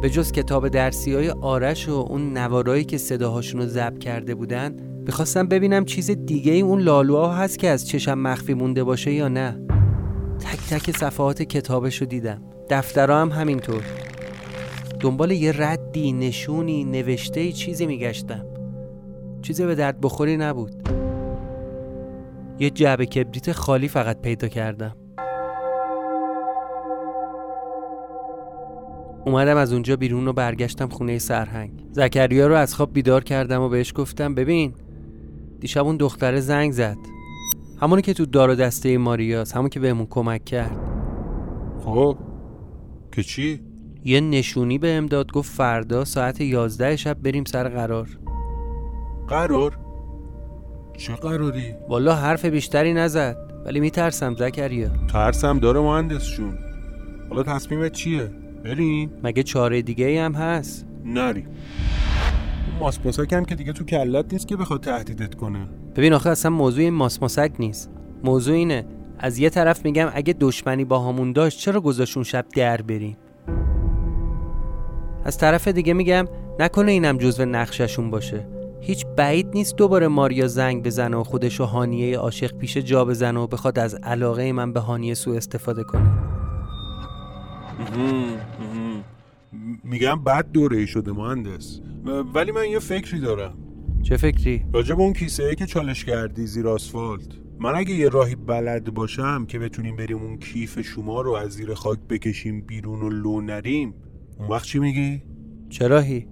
به 0.00 0.10
جز 0.10 0.32
کتاب 0.32 0.68
درسی 0.68 1.14
های 1.14 1.30
آرش 1.30 1.88
و 1.88 1.92
اون 1.92 2.38
نوارایی 2.38 2.84
که 2.84 2.98
صداهاشون 2.98 3.60
رو 3.60 3.66
ضبط 3.66 3.98
کرده 3.98 4.34
بودن 4.34 4.76
می‌خواستم 5.06 5.48
ببینم 5.48 5.84
چیز 5.84 6.10
دیگه 6.10 6.52
ای 6.52 6.60
اون 6.60 6.80
لالوها 6.80 7.34
هست 7.34 7.58
که 7.58 7.68
از 7.68 7.88
چشم 7.88 8.18
مخفی 8.18 8.54
مونده 8.54 8.84
باشه 8.84 9.12
یا 9.12 9.28
نه. 9.28 9.60
تک 10.38 10.58
تک 10.70 10.96
صفحات 10.96 11.42
کتابش 11.42 11.96
رو 11.96 12.06
دیدم. 12.06 12.42
دفترها 12.70 13.20
هم 13.20 13.28
همینطور. 13.28 13.82
دنبال 15.00 15.30
یه 15.30 15.52
ردی 15.56 16.12
نشونی 16.12 16.84
نوشته 16.84 17.52
چیزی 17.52 17.86
میگشتم. 17.86 18.46
چیزی 19.42 19.66
به 19.66 19.74
درد 19.74 20.00
بخوری 20.00 20.36
نبود. 20.36 20.88
یه 22.58 22.70
جعبه 22.70 23.06
کبریت 23.06 23.52
خالی 23.52 23.88
فقط 23.88 24.20
پیدا 24.20 24.48
کردم. 24.48 24.96
اومدم 29.26 29.56
از 29.56 29.72
اونجا 29.72 29.96
بیرون 29.96 30.28
و 30.28 30.32
برگشتم 30.32 30.88
خونه 30.88 31.18
سرهنگ 31.18 31.84
زکریا 31.92 32.46
رو 32.46 32.54
از 32.54 32.74
خواب 32.74 32.92
بیدار 32.92 33.24
کردم 33.24 33.62
و 33.62 33.68
بهش 33.68 33.92
گفتم 33.96 34.34
ببین 34.34 34.74
دیشب 35.60 35.84
اون 35.84 35.96
دختره 35.96 36.40
زنگ 36.40 36.72
زد 36.72 36.96
همونی 37.80 38.02
که 38.02 38.14
تو 38.14 38.26
دار 38.26 38.50
و 38.50 38.54
دسته 38.54 38.98
ماریاس 38.98 39.56
همون 39.56 39.68
که 39.68 39.80
بهمون 39.80 40.06
کمک 40.10 40.44
کرد 40.44 40.78
خب 41.84 42.18
که 43.12 43.22
چی؟ 43.22 43.60
یه 44.04 44.20
نشونی 44.20 44.78
به 44.78 44.92
امداد 44.92 45.32
گفت 45.32 45.52
فردا 45.52 46.04
ساعت 46.04 46.40
یازده 46.40 46.96
شب 46.96 47.14
بریم 47.22 47.44
سر 47.44 47.68
قرار 47.68 48.08
قرار؟ 49.28 49.78
چه 50.96 51.12
قراری؟ 51.12 51.74
والا 51.88 52.14
حرف 52.14 52.44
بیشتری 52.44 52.92
نزد 52.92 53.36
ولی 53.66 53.80
میترسم 53.80 54.36
زکریا 54.36 54.88
ترسم 55.12 55.58
داره 55.58 55.80
مهندس 55.80 56.30
جون 56.30 56.58
حالا 57.28 57.42
تصمیمت 57.42 57.92
چیه؟ 57.92 58.30
بریم؟ 58.64 59.10
مگه 59.22 59.42
چاره 59.42 59.82
دیگه 59.82 60.06
ای 60.06 60.18
هم 60.18 60.32
هست؟ 60.32 60.86
نری 61.04 61.46
ماسپاسک 62.80 63.32
هم 63.32 63.44
که 63.44 63.54
دیگه 63.54 63.72
تو 63.72 63.84
کلت 63.84 64.32
نیست 64.32 64.48
که 64.48 64.56
بخواد 64.56 64.80
تهدیدت 64.80 65.34
کنه. 65.34 65.68
ببین 65.96 66.12
آخه 66.12 66.30
اصلا 66.30 66.50
موضوع 66.50 66.84
این 66.84 66.94
ماسماسک 66.94 67.52
نیست. 67.58 67.90
موضوع 68.24 68.54
اینه 68.54 68.86
از 69.18 69.38
یه 69.38 69.50
طرف 69.50 69.84
میگم 69.84 70.10
اگه 70.12 70.34
دشمنی 70.40 70.84
با 70.84 71.08
همون 71.08 71.32
داشت 71.32 71.58
چرا 71.58 71.80
گذاشون 71.80 72.22
شب 72.22 72.46
در 72.56 72.82
بریم؟ 72.82 73.16
از 75.24 75.38
طرف 75.38 75.68
دیگه 75.68 75.92
میگم 75.92 76.28
نکنه 76.58 76.92
اینم 76.92 77.18
جزو 77.18 77.44
نقششون 77.44 78.10
باشه. 78.10 78.46
هیچ 78.80 79.06
بعید 79.16 79.48
نیست 79.54 79.76
دوباره 79.76 80.08
ماریا 80.08 80.46
زنگ 80.46 80.82
بزنه 80.82 81.16
و 81.16 81.24
خودش 81.24 81.60
و 81.60 81.64
هانیه 81.64 82.18
عاشق 82.18 82.52
پیش 82.52 82.76
جا 82.76 83.04
بزنه 83.04 83.40
و 83.40 83.46
بخواد 83.46 83.78
از 83.78 83.94
علاقه 83.94 84.52
من 84.52 84.72
به 84.72 84.80
هانیه 84.80 85.14
سوء 85.14 85.36
استفاده 85.36 85.84
کنه. 85.84 86.10
میگم 89.84 90.24
بد 90.24 90.50
دوره 90.52 90.76
ای 90.76 90.86
شده 90.86 91.12
مهندس 91.12 91.80
ولی 92.34 92.52
من 92.52 92.68
یه 92.68 92.78
فکری 92.78 93.20
دارم 93.20 93.54
چه 94.02 94.16
فکری؟ 94.16 94.64
راجب 94.72 95.00
اون 95.00 95.12
کیسه 95.12 95.44
ای 95.44 95.54
که 95.54 95.66
چالش 95.66 96.04
کردی 96.04 96.46
زیر 96.46 96.68
آسفالت 96.68 97.28
من 97.60 97.74
اگه 97.74 97.94
یه 97.94 98.08
راهی 98.08 98.34
بلد 98.34 98.94
باشم 98.94 99.46
که 99.46 99.58
بتونیم 99.58 99.96
بریم 99.96 100.18
اون 100.18 100.38
کیف 100.38 100.80
شما 100.80 101.20
رو 101.20 101.32
از 101.32 101.50
زیر 101.50 101.74
خاک 101.74 101.98
بکشیم 101.98 102.60
بیرون 102.60 103.02
و 103.02 103.08
لو 103.08 103.40
نریم 103.40 103.94
اون 104.38 104.48
وقت 104.48 104.64
چی 104.64 104.78
میگی؟ 104.78 105.22
چه 105.68 105.88
راهی؟ 105.88 106.26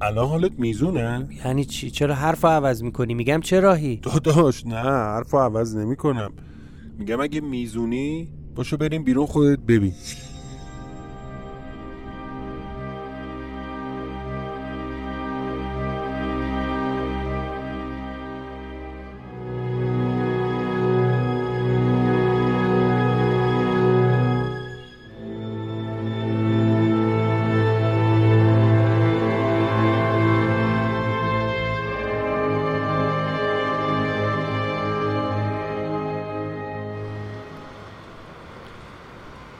الان 0.00 0.28
حالت 0.28 0.52
میزونه؟ 0.58 1.28
یعنی 1.44 1.64
چی؟ 1.64 1.90
چرا 1.90 2.14
حرف 2.14 2.44
عوض 2.44 2.82
می‌کنی؟ 2.82 3.14
میگم 3.14 3.40
چه 3.40 3.60
راهی؟ 3.60 3.96
داداش 3.96 4.66
نه 4.66 4.76
حرف 4.82 5.34
عوض 5.34 5.76
نمی‌کنم 5.76 6.30
میگم 6.98 7.20
اگه 7.20 7.40
میزونی 7.40 8.28
باشو 8.54 8.76
بریم 8.76 9.04
بیرون 9.04 9.26
خودت 9.26 9.58
ببین 9.58 9.92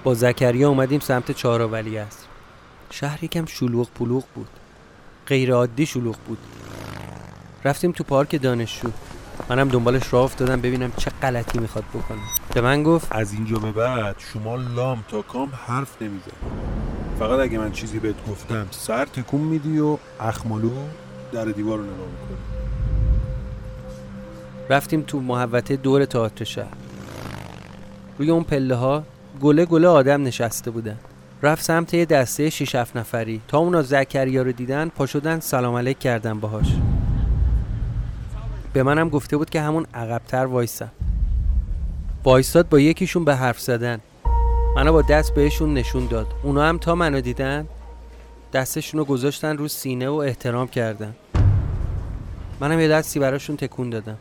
با 0.08 0.14
زکریا 0.14 0.68
اومدیم 0.68 1.00
سمت 1.00 1.30
چهارآولی 1.30 1.98
است 1.98 2.28
شهر 2.90 3.24
یکم 3.24 3.46
شلوغ 3.46 3.88
پلوغ 3.94 4.24
بود. 4.34 4.48
غیر 5.26 5.52
عادی 5.52 5.86
شلوغ 5.86 6.16
بود. 6.16 6.38
رفتیم 7.64 7.92
تو 7.92 8.04
پارک 8.04 8.42
دانشجو. 8.42 8.88
منم 9.48 9.68
دنبالش 9.68 10.12
راه 10.12 10.22
افتادم 10.22 10.60
ببینم 10.60 10.92
چه 10.96 11.10
غلطی 11.22 11.58
می‌خواد 11.58 11.84
بکنه. 11.84 12.18
به 12.54 12.60
من 12.60 12.82
گفت 12.82 13.08
از 13.10 13.32
اینجا 13.32 13.58
به 13.58 13.72
بعد 13.72 14.16
شما 14.18 14.56
لام 14.56 15.04
تا 15.08 15.22
کام 15.22 15.52
حرف 15.66 16.02
نمیزن 16.02 16.32
فقط 17.18 17.40
اگه 17.40 17.58
من 17.58 17.72
چیزی 17.72 17.98
بهت 17.98 18.26
گفتم 18.30 18.66
سر 18.70 19.04
تکون 19.04 19.40
میدی 19.40 19.78
و 19.78 19.98
اخمالو 20.20 20.70
در 21.32 21.44
دیوار 21.44 21.78
رو 21.78 21.84
نگاه 21.84 21.96
می‌کنی. 21.96 22.38
رفتیم 24.70 25.02
تو 25.02 25.20
محوطه 25.20 25.76
دور 25.76 26.04
تئاتر 26.04 26.44
شهر. 26.44 26.76
روی 28.18 28.30
اون 28.30 28.44
پله 28.44 28.74
ها 28.74 29.04
گله 29.40 29.64
گله 29.64 29.88
آدم 29.88 30.22
نشسته 30.22 30.70
بودن. 30.70 30.96
رفت 31.42 31.64
سمت 31.64 31.94
یه 31.94 32.04
دسته 32.04 32.50
6 32.50 32.74
7 32.74 32.96
نفری. 32.96 33.40
تا 33.48 33.58
اونا 33.58 33.82
زکریا 33.82 34.42
رو 34.42 34.52
دیدن 34.52 34.88
پا 34.88 35.06
شدن 35.06 35.40
سلام 35.40 35.74
علیک 35.74 35.98
کردن 35.98 36.40
باهاش. 36.40 36.66
به 38.72 38.82
منم 38.82 39.08
گفته 39.08 39.36
بود 39.36 39.50
که 39.50 39.60
همون 39.60 39.86
عقبتر 39.94 40.46
وایسم 40.46 40.90
وایستاد 42.24 42.68
با 42.68 42.80
یکیشون 42.80 43.24
به 43.24 43.36
حرف 43.36 43.60
زدن. 43.60 44.00
منو 44.76 44.92
با 44.92 45.02
دست 45.02 45.34
بهشون 45.34 45.74
نشون 45.74 46.06
داد. 46.06 46.26
اونا 46.42 46.64
هم 46.64 46.78
تا 46.78 46.94
منو 46.94 47.20
دیدن 47.20 47.66
دستشون 48.52 48.98
رو 48.98 49.04
گذاشتن 49.04 49.56
رو 49.56 49.68
سینه 49.68 50.08
و 50.08 50.14
احترام 50.14 50.68
کردن. 50.68 51.14
منم 52.60 52.80
یه 52.80 52.88
دستی 52.88 53.20
براشون 53.20 53.56
تکون 53.56 53.90
دادم. 53.90 54.18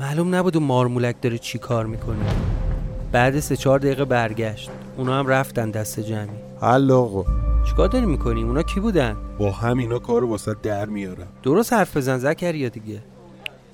معلوم 0.00 0.34
نبود 0.34 0.56
اون 0.56 0.66
مارمولک 0.66 1.16
داره 1.22 1.38
چی 1.38 1.58
کار 1.58 1.86
می‌کنه. 1.86 2.24
بعد 3.12 3.40
سه 3.40 3.56
چهار 3.56 3.78
دقیقه 3.78 4.04
برگشت. 4.04 4.70
اونا 4.96 5.18
هم 5.18 5.26
رفتن 5.26 5.70
دست 5.70 6.00
جمعی. 6.00 6.28
حل 6.60 6.90
آقا. 6.90 7.24
چیکار 7.68 7.88
داری 7.88 8.06
می‌کنی؟ 8.06 8.42
اونا 8.42 8.62
کی 8.62 8.80
بودن؟ 8.80 9.16
با 9.38 9.50
همینا 9.50 9.98
کار 9.98 10.24
واسه 10.24 10.54
در 10.62 10.86
میارم 10.86 11.26
درست 11.42 11.72
حرف 11.72 11.96
بزن 11.96 12.18
زکریا 12.18 12.68
دیگه. 12.68 13.02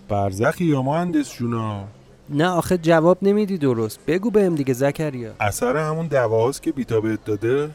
برزخی 0.08 0.64
یا 0.64 0.82
مهندس 0.82 1.34
جونا 1.34 1.84
نه 2.28 2.48
آخه 2.48 2.78
جواب 2.78 3.18
نمیدی 3.22 3.58
درست. 3.58 3.98
بگو 4.06 4.30
بهم 4.30 4.54
دیگه 4.54 4.74
زکریا. 4.74 5.30
اثر 5.40 5.76
همون 5.76 6.06
دواهاست 6.06 6.62
که 6.62 6.72
بیتا 6.72 7.00
بهت 7.00 7.24
داده. 7.24 7.70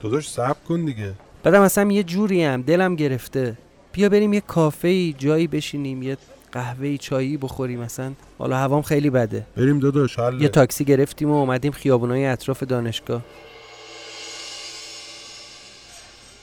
داداش 0.00 0.30
صبر 0.30 0.56
کن 0.68 0.84
دیگه. 0.84 1.12
بعدم 1.42 1.60
اصلا 1.62 1.92
یه 1.92 2.02
جوری 2.02 2.44
هم 2.44 2.62
دلم 2.62 2.96
گرفته. 2.96 3.58
بیا 3.92 4.08
بریم 4.08 4.32
یه 4.32 4.40
کافه 4.40 4.88
ای 4.88 5.14
جایی 5.18 5.46
بشینیم 5.46 6.02
یه 6.02 6.16
قهوه 6.52 6.86
ای 6.86 6.98
چایی 6.98 7.36
بخوریم 7.36 7.80
مثلا 7.80 8.12
حالا 8.38 8.56
هوام 8.56 8.82
خیلی 8.82 9.10
بده. 9.10 9.46
بریم 9.56 9.78
داداش 9.78 10.18
حل. 10.18 10.42
یه 10.42 10.48
تاکسی 10.48 10.84
گرفتیم 10.84 11.30
و 11.30 11.34
اومدیم 11.34 11.72
خیابونای 11.72 12.26
اطراف 12.26 12.62
دانشگاه. 12.62 13.22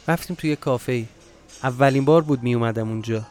رفتیم 0.07 0.35
توی 0.39 0.55
کافه 0.55 0.91
ای. 0.91 1.05
اولین 1.63 2.05
بار 2.05 2.21
بود 2.21 2.43
می 2.43 2.55
اومدم 2.55 2.89
اونجا. 2.89 3.21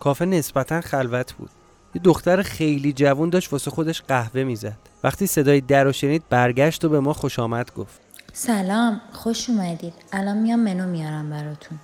کافه 0.00 0.24
نسبتا 0.24 0.80
خلوت 0.80 1.32
بود. 1.32 1.50
یه 1.94 2.02
دختر 2.02 2.42
خیلی 2.42 2.92
جوون 2.92 3.30
داشت 3.30 3.52
واسه 3.52 3.70
خودش 3.70 4.02
قهوه 4.02 4.44
می‌زد 4.44 4.76
وقتی 5.04 5.26
صدای 5.26 5.60
در 5.60 5.84
رو 5.84 5.92
شنید 5.92 6.22
برگشت 6.30 6.84
و 6.84 6.88
به 6.88 7.00
ما 7.00 7.12
خوش 7.12 7.38
آمد 7.38 7.74
گفت. 7.74 8.00
سلام 8.32 9.00
خوش 9.12 9.50
اومدید. 9.50 9.92
الان 10.12 10.38
میام 10.38 10.60
منو 10.60 10.86
میارم 10.86 11.30
براتون. 11.30 11.78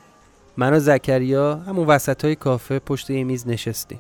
من 0.57 0.73
و 0.73 0.79
زکریا 0.79 1.55
همون 1.57 1.87
وسط 1.87 2.25
های 2.25 2.35
کافه 2.35 2.79
پشت 2.79 3.11
یه 3.11 3.25
میز 3.25 3.49
نشستیم. 3.49 3.99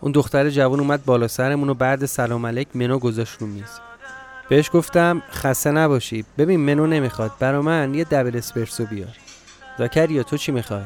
اون 0.00 0.12
دختر 0.12 0.50
جوان 0.50 0.80
اومد 0.80 1.04
بالا 1.04 1.28
سرمون 1.28 1.68
و 1.68 1.74
بعد 1.74 2.06
سلام 2.06 2.46
علیک 2.46 2.68
منو 2.74 2.98
گذاشت 2.98 3.36
رو 3.40 3.46
میز. 3.46 3.80
بهش 4.48 4.70
گفتم 4.72 5.22
خسته 5.30 5.70
نباشی. 5.70 6.24
ببین 6.38 6.60
منو 6.60 6.86
نمی‌خواد. 6.86 7.32
برا 7.38 7.62
من 7.62 7.94
یه 7.94 8.04
دبل 8.04 8.36
اسپرسو 8.36 8.86
بیار. 8.86 9.16
زکریا 9.78 10.22
تو 10.22 10.36
چی 10.36 10.52
می‌خوای؟ 10.52 10.84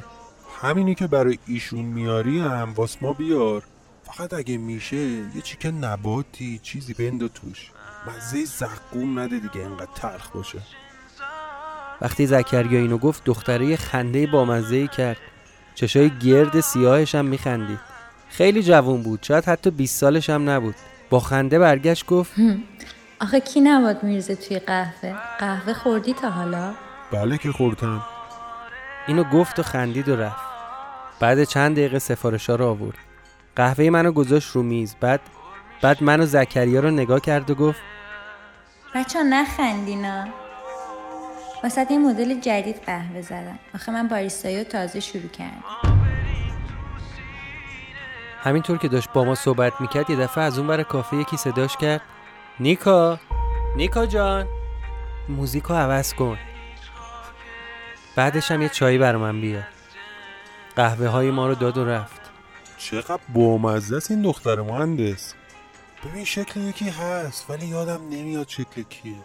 همینی 0.61 0.95
که 0.95 1.07
برای 1.07 1.39
ایشون 1.47 1.85
میاری 1.85 2.41
هم 2.41 2.73
واس 2.77 2.97
ما 3.01 3.13
بیار. 3.13 3.63
فقط 4.05 4.33
اگه 4.33 4.57
میشه 4.57 4.97
یه 4.97 5.41
چیکه 5.43 5.71
نباتی 5.71 6.61
چیزی 6.63 6.95
بند 6.95 7.33
توش. 7.33 7.71
مزه 8.07 8.45
زقوم 8.45 9.19
نده 9.19 9.39
دیگه 9.39 9.67
انقدر 9.67 9.91
تلخ 9.95 10.29
باشه. 10.35 10.59
وقتی 12.01 12.27
زکریا 12.27 12.81
اینو 12.81 12.99
گفت 12.99 13.25
دختره 13.25 13.67
یه 13.67 13.77
خنده 13.77 14.27
بامزه 14.27 14.77
ای 14.77 14.89
کرد. 14.89 15.17
چشای 15.75 16.11
گرد 16.11 16.61
سیاهش 16.61 17.15
هم 17.15 17.25
میخندید. 17.25 17.92
خیلی 18.33 18.63
جوون 18.63 19.03
بود. 19.03 19.23
شاید 19.23 19.45
حتی 19.45 19.71
20 19.71 20.01
سالش 20.01 20.31
هم 20.31 20.51
نبود. 20.51 20.75
با 21.11 21.21
خنده 21.21 21.59
برگشت 21.59 22.07
گفت 22.07 22.33
آخه 23.21 23.41
کی 23.41 23.61
نباد 23.61 24.03
میرزه 24.03 24.37
توی 24.37 24.59
قهوه؟ 24.59 25.15
قهوه 25.39 25.73
خوردی 25.75 26.15
تا 26.15 26.31
حالا؟ 26.31 26.75
بله 27.13 27.39
که 27.39 27.53
خوردم. 27.53 28.03
اینو 29.07 29.25
گفت 29.25 29.59
و 29.59 29.63
خندید 29.63 30.09
و 30.09 30.17
رفت. 30.17 30.53
بعد 31.21 31.45
چند 31.45 31.77
دقیقه 31.77 31.99
سفارشا 31.99 32.55
رو 32.55 32.67
آورد. 32.67 32.99
قهوه 33.57 33.91
منو 33.91 34.13
گذاشت 34.13 34.51
رو 34.51 34.63
میز. 34.63 34.95
بعد 35.01 35.21
بعد 35.83 36.03
منو 36.03 36.27
زکریا 36.27 36.81
رو 36.81 36.91
نگاه 36.91 37.21
کرد 37.21 37.51
و 37.51 37.55
گفت 37.55 37.81
بچه 38.95 39.19
ها 39.19 39.25
نخندینا 39.25 40.29
واسه 41.63 41.87
یه 41.91 41.99
مدل 41.99 42.41
جدید 42.41 42.77
قهوه 42.87 43.23
زدم 43.23 43.59
آخه 43.75 43.93
من 43.93 44.09
باریستایی 44.09 44.59
رو 44.59 44.65
تازه 44.65 45.01
شروع 45.01 45.29
کردم. 45.29 45.92
همینطور 48.43 48.79
که 48.79 48.89
داشت 48.89 49.13
با 49.13 49.25
ما 49.25 49.35
صحبت 49.35 49.81
می‌کرد 49.81 50.11
یه 50.11 50.17
دفعه 50.17 50.45
از 50.45 50.59
اون 50.59 50.67
بر 50.67 50.83
کافه 50.83 51.17
یکی 51.17 51.37
صداش 51.37 51.77
کرد. 51.77 52.01
نیکا! 52.61 53.19
نیکا 53.77 54.07
جان! 54.07 54.47
موزیکو 55.29 55.75
عوض 55.75 56.15
کن. 56.15 56.39
بعدش 58.17 58.51
هم 58.51 58.63
یه 58.63 58.69
چایی 58.69 58.99
بر 58.99 59.17
من 59.17 59.41
بیار 59.41 59.65
قهوه 60.77 61.07
های 61.07 61.31
ما 61.31 61.47
رو 61.47 61.55
داد 61.55 61.79
و 61.79 61.85
رفت. 61.85 62.21
چقدر 62.79 63.21
بامزه 63.35 63.97
است 63.97 64.11
این 64.11 64.23
دختر 64.23 64.61
مهندس. 64.61 65.35
ببین 66.05 66.25
شکل 66.25 66.61
یکی 66.61 66.89
هست 66.89 67.51
ولی 67.51 67.67
یادم 67.67 68.01
نمیاد 68.11 68.49
شکل 68.49 68.83
کیه. 68.83 69.17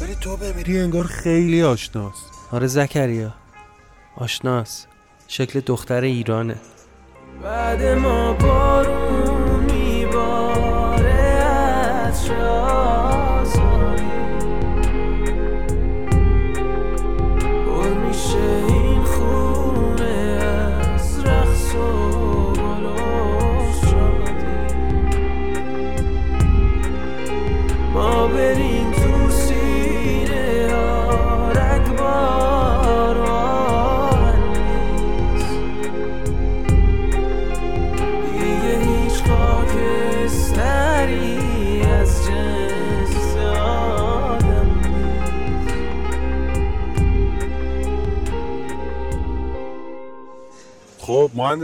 ولی 0.00 0.14
تو 0.14 0.36
بمیری 0.36 0.80
انگار 0.80 1.04
خیلی 1.04 1.62
آشناست. 1.62 2.24
آره 2.52 2.66
زکریا. 2.66 3.34
آشناس 4.16 4.86
شکل 5.28 5.60
دختر 5.60 6.00
ایرانه. 6.00 6.56
بعد 7.42 7.84
ما 7.84 8.32
بارون 8.32 9.64
میباره 9.72 11.12
از 12.06 12.24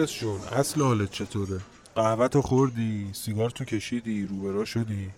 مهندس 0.04 0.20
جون 0.20 0.40
اصل 0.52 0.82
حالت 0.82 1.10
چطوره؟ 1.10 1.60
قهوه 1.94 2.28
تو 2.28 2.42
خوردی 2.42 3.10
سیگار 3.12 3.50
تو 3.50 3.64
کشیدی 3.64 4.26
روبرا 4.26 4.64
شدی. 4.64 5.10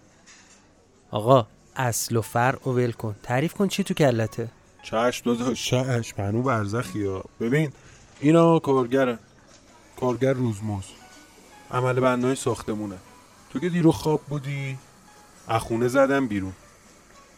آقا 1.10 1.46
اصل 1.76 2.16
و 2.16 2.22
فرع 2.22 2.68
و 2.68 2.70
ول 2.70 2.92
کن. 2.92 3.16
تعریف 3.22 3.54
کن 3.54 3.68
چی 3.68 3.84
تو 3.84 3.94
کلته؟ 3.94 4.48
چشم 4.82 5.34
داداش. 5.34 5.70
چشم 5.70 6.22
هنو 6.22 6.42
برزخی 6.42 7.06
ها. 7.06 7.24
ببین 7.40 7.72
اینا 8.20 8.58
کارگرن. 8.58 9.18
کارگر 10.00 10.32
روزموز 10.32 10.84
عمل 11.70 12.00
بندای 12.00 12.34
ساختمونه. 12.34 12.96
تو 13.50 13.58
که 13.58 13.68
دیرو 13.68 13.92
خواب 13.92 14.20
بودی 14.28 14.78
اخونه 15.48 15.88
زدم 15.88 16.28
بیرون. 16.28 16.52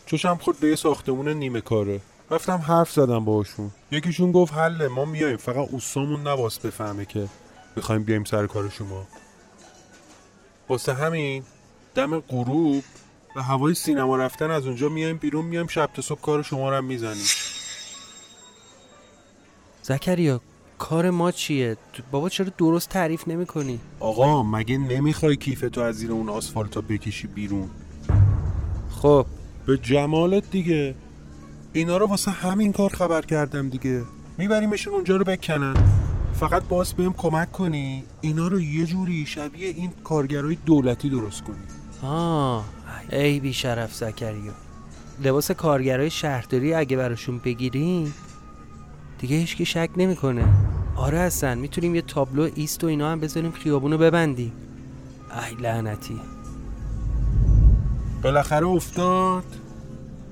چشم 0.07 0.37
خورد 0.37 0.61
به 0.61 0.69
یه 0.69 0.77
ساختمون 0.77 1.29
نیمه 1.29 1.61
کاره. 1.61 2.01
رفتم 2.31 2.57
حرف 2.57 2.93
زدم 2.93 3.25
باهاشون. 3.25 3.71
یکیشون 3.91 4.33
گفت 4.33 4.55
حله 4.55 4.88
ما 4.88 5.05
میایم. 5.05 5.37
فقط 5.37 5.57
اوستامون 5.57 6.23
نواس 6.23 6.59
بفهمه 6.59 7.05
که 7.05 7.29
می‌خوایم 7.77 8.03
بیایم 8.03 8.25
سر 8.25 8.47
کار 8.47 8.69
شما. 8.69 9.07
واسه 10.69 10.95
همین 10.95 11.43
دم 11.95 12.21
غروب 12.21 12.85
و 13.37 13.43
هوای 13.43 13.75
سینما 13.75 14.17
رفتن 14.17 14.51
از 14.51 14.67
اونجا 14.67 14.88
میایم 14.88 15.17
بیرون 15.17 15.45
میایم 15.45 15.67
شب 15.67 15.91
تا 15.95 16.03
صبح 16.03 16.21
کار 16.21 16.43
شما 16.43 16.71
رو 16.71 16.77
هم 16.77 16.85
می‌زنیم. 16.85 17.25
زکریا 19.83 20.41
کار 20.79 21.11
ما 21.11 21.31
چیه؟ 21.31 21.77
بابا 22.11 22.29
چرا 22.29 22.47
درست 22.59 22.88
تعریف 22.88 23.29
نمی 23.29 23.47
کنی 23.47 23.81
آقا 24.01 24.43
مگه 24.43 24.79
نمی‌خوای 24.79 25.37
کیف 25.37 25.61
تو 25.73 25.81
از 25.81 25.95
زیر 25.95 26.12
اون 26.12 26.29
آسفالتا 26.29 26.81
بکشی 26.81 27.27
بیرون؟ 27.27 27.71
خب. 29.03 29.27
به 29.67 29.79
جمالت 29.79 30.51
دیگه. 30.51 30.95
اینا 31.79 31.97
رو 31.97 32.07
واسه 32.07 32.31
همین 32.31 32.73
کار 32.73 32.91
خبر 32.91 33.23
کردم 33.23 33.69
دیگه. 33.69 34.03
میبریمشون 34.38 34.95
اونجا 34.95 35.17
رو 35.17 35.25
بکنن. 35.25 35.75
فقط 36.35 36.62
باز 36.62 36.95
بهم 36.95 37.12
کمک 37.12 37.53
کنی. 37.53 38.05
اینا 38.21 38.49
رو 38.49 38.61
یه 38.61 38.87
جوری 38.87 39.27
شبیه 39.27 39.69
این 39.69 39.93
کارگرای 40.05 40.59
دولتی 40.67 41.11
درست 41.11 41.45
کنی. 41.45 41.57
آه 42.03 42.64
ای 43.12 43.41
بی 43.41 43.53
شرف 43.53 43.95
زکریا. 43.95 44.53
لباس 45.25 45.51
کارگرای 45.51 46.11
شهرداری 46.11 46.75
اگه 46.75 46.97
براشون 46.97 47.38
بگیریم 47.38 48.14
دیگه 49.19 49.37
هیچکی 49.37 49.67
شک 49.67 49.91
نمی‌کنه. 49.97 50.45
آره 50.97 51.19
هستن 51.19 51.59
می‌تونیم 51.59 51.95
یه 51.95 52.03
تابلو 52.03 52.51
ایست 52.55 52.85
و 52.85 52.87
اینا 52.87 53.12
هم 53.12 53.21
بذاریم 53.21 53.51
خیابونو 53.51 53.99
ببندیم. 53.99 54.53
ای 55.49 55.62
لعنتی. 55.62 56.21
بالاخره 58.23 58.67
افتاد. 58.67 59.45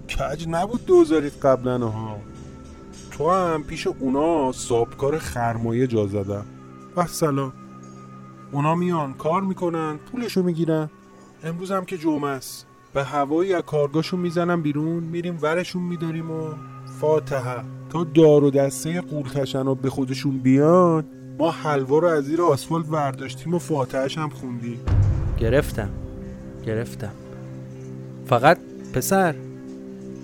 کج 0.08 0.46
نبود 0.48 0.86
دوزارید 0.86 1.32
قبلا 1.32 1.78
ها. 1.78 2.16
تو 3.10 3.30
هم 3.30 3.64
پیش 3.64 3.86
اونا 3.86 4.52
سابکار 4.52 5.18
خرمایه 5.18 5.86
جا 5.86 6.06
زدم 6.06 6.44
و 6.96 7.06
سلام. 7.06 7.52
اونا 8.52 8.74
میان 8.74 9.14
کار 9.14 9.42
می‌کنن 9.42 9.96
پولشو 9.96 10.42
می‌گیرن. 10.42 10.90
امروز 11.44 11.70
هم 11.72 11.84
که 11.84 11.98
جمعه 11.98 12.30
است. 12.30 12.66
به 12.92 13.04
هوایی 13.04 13.54
از 13.54 13.62
کارگاهشون 13.62 14.20
می‌زنم 14.20 14.62
بیرون 14.62 15.02
میریم 15.02 15.38
ورشون 15.42 15.82
میداریم 15.82 16.30
و 16.30 16.48
فاتحه. 17.00 17.64
تا 17.90 18.04
دار 18.04 18.44
و 18.44 18.50
دسته 18.50 19.00
قورتشن 19.00 19.74
به 19.74 19.90
خودشون 19.90 20.38
بیان 20.38 21.04
ما 21.38 21.50
حلوا 21.50 21.98
رو 21.98 22.08
از 22.08 22.24
زیر 22.24 22.42
آسفالت 22.42 22.86
ورداشتیم 22.88 23.54
و 23.54 23.58
فاتحهش 23.58 24.18
هم 24.18 24.28
خوندیم. 24.28 24.80
گرفتم. 25.38 25.90
گرفتم. 26.66 27.12
فقط 28.26 28.58
پسر. 28.92 29.34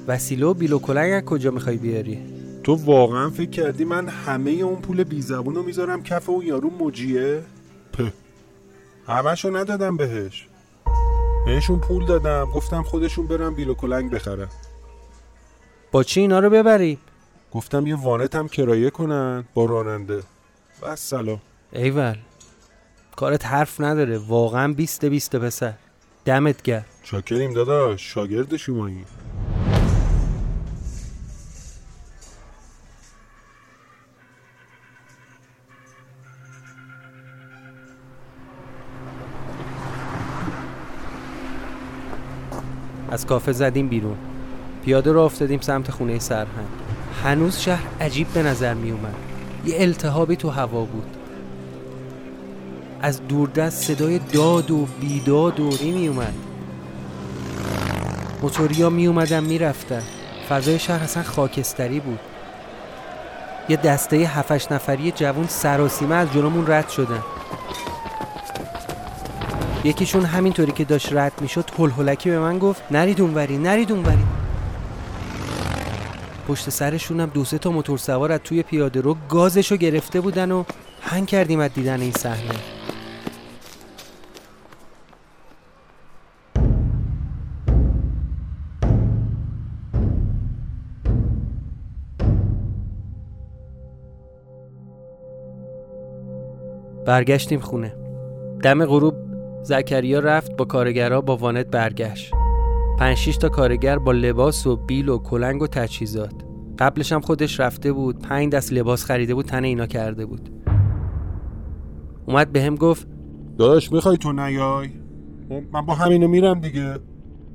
وسیله 0.09 0.47
و 0.47 0.55
بیل 0.55 0.73
و 0.73 0.79
کلنگ 0.79 1.13
از 1.13 1.23
کجا 1.23 1.51
می‌خوای 1.51 1.77
بیاری؟ 1.77 2.19
تو 2.65 2.75
واقعا 2.75 3.31
فکر 3.31 3.51
کردی 3.51 3.85
من 3.85 4.09
همه 4.09 4.51
اون 4.51 4.81
پول 4.81 5.05
بی 5.05 5.23
زبون 5.23 5.55
رو 5.55 5.63
می‌ذارم 5.63 6.03
کف 6.03 6.29
اون 6.29 6.47
یارو 6.47 6.71
مجیه؟ 6.71 7.43
په. 7.93 8.13
همشو 9.07 9.57
ندادم 9.57 9.97
بهش. 9.97 10.47
بهشون 11.47 11.81
پول 11.81 12.07
دادم. 12.07 12.45
گفتم 12.45 12.83
خودشون 12.83 13.27
برن 13.27 13.55
بیل 13.55 13.69
و 13.69 13.75
کلنگ 13.75 14.11
بخرن. 14.11 14.49
با 15.93 16.03
چی 16.03 16.21
اینا 16.21 16.39
رو 16.39 16.51
ببری؟ 16.51 16.99
گفتم 17.53 17.87
یه 17.87 17.97
وانت 17.97 18.35
هم 18.35 18.49
کرایه 18.49 18.91
کنن 18.91 19.45
با 19.55 19.65
راننده. 19.65 20.23
و 20.83 20.97
سلام 20.97 21.41
ایول 21.73 22.17
کارت 23.17 23.47
حرف 23.47 23.81
نداره. 23.81 24.19
واقعا 24.19 24.73
بیست 24.73 25.05
بیست 25.05 25.37
پسر. 25.37 25.75
دمت 26.25 26.63
گرم. 26.63 26.85
چاکریم 27.03 27.53
داداش. 27.53 28.15
شاگرد 28.15 28.57
شمایی. 28.57 29.05
از 43.13 43.27
کافه 43.27 43.53
زدیم 43.53 43.89
بیرون. 43.89 44.17
پیاده 44.85 45.13
رو 45.13 45.21
افتادیم 45.21 45.61
سمت 45.61 45.91
خونه 45.91 46.19
سرهنگ. 46.19 46.67
هنوز 47.25 47.59
شهر 47.59 47.83
عجیب 48.01 48.27
به 48.29 48.43
نظر 48.43 48.75
می 48.75 48.91
اومد. 48.91 49.15
یه 49.65 49.77
التهابی 49.81 50.37
تو 50.37 50.51
هوا 50.51 50.85
بود. 50.85 51.17
از 53.03 53.29
دوردست 53.29 53.83
صدای 53.83 54.19
داد 54.19 54.71
و 54.71 54.89
بیداد 55.01 55.61
و 55.61 55.71
می 55.83 56.09
اومد. 56.09 56.35
موتوریا 58.43 58.91
می 58.91 59.07
اومدن 59.07 59.45
می 59.45 59.59
رفتن. 59.59 60.03
فضای 60.49 60.79
شهر 60.79 61.03
اصلا 61.03 61.23
خاکستری 61.23 62.01
بود. 62.01 62.21
یه 63.69 63.77
دسته 63.77 64.17
هفتش 64.17 64.73
نفری 64.73 65.13
جوون 65.13 65.47
سراسیمه 65.47 66.15
از 66.15 66.33
جلومون 66.33 66.67
رد 66.67 66.89
شدن. 66.89 67.23
یکیشون 69.85 70.25
همینطوری 70.25 70.73
که 70.73 70.85
داشت 70.85 71.13
رد 71.13 71.33
می‌شد 71.41 71.71
هلهلکی 71.79 72.31
به 72.31 72.39
من 72.39 72.59
گفت 72.59 72.83
نرید 72.91 73.21
اونوری 73.21 73.59
نرید 73.59 73.93
اونوری. 73.93 74.25
پشت 76.49 76.71
سرشونم 76.71 77.31
دو 77.35 77.45
سه 77.45 77.59
تا 77.59 77.71
موتور 77.71 77.99
سوار 77.99 78.33
از 78.33 78.41
توی 78.45 78.63
پیاده 78.63 79.01
رو 79.01 79.17
گازشو 79.29 79.77
گرفته 79.77 80.21
بودن 80.21 80.53
و 80.53 80.65
هنگ 81.01 81.27
کردیم 81.27 81.61
از 81.61 81.75
دیدن 81.75 82.01
این 82.01 82.13
صحنه. 82.13 82.55
برگشتیم 97.07 97.61
خونه. 97.61 97.95
دم 98.63 98.85
غروب 98.85 99.22
زکریا 99.63 100.21
رفت 100.21 100.57
با 100.57 100.65
کارگرها 100.65 101.21
با 101.21 101.37
وانت 101.37 101.67
برگشت. 101.67 102.35
پنج 102.99 103.17
شیش 103.17 103.37
تا 103.37 103.49
کارگر 103.49 103.99
با 103.99 104.13
لباس 104.13 104.67
و 104.67 104.77
بیل 104.77 105.09
و 105.09 105.19
کلنگ 105.19 105.63
و 105.63 105.67
تجهیزات. 105.67 106.35
قبلش 106.79 107.13
هم 107.13 107.21
خودش 107.21 107.61
رفته 107.61 107.93
بود 107.93 108.19
پنج 108.19 108.53
دست 108.53 108.73
لباس 108.73 109.05
خریده 109.05 109.35
بود 109.35 109.47
تن 109.47 109.65
اینا 109.65 109.87
کرده 109.87 110.27
بود. 110.27 110.51
اومد 112.27 112.53
به 112.53 112.63
هم 112.63 112.75
گفت 112.75 113.07
داداش 113.59 113.93
می‌خوای 113.93 114.17
تو 114.17 114.33
نیای؟ 114.33 114.89
خب، 115.49 115.63
من 115.73 115.87
با 115.87 115.95
همینو 115.95 116.29
میرم 116.29 116.61
دیگه. 116.61 116.95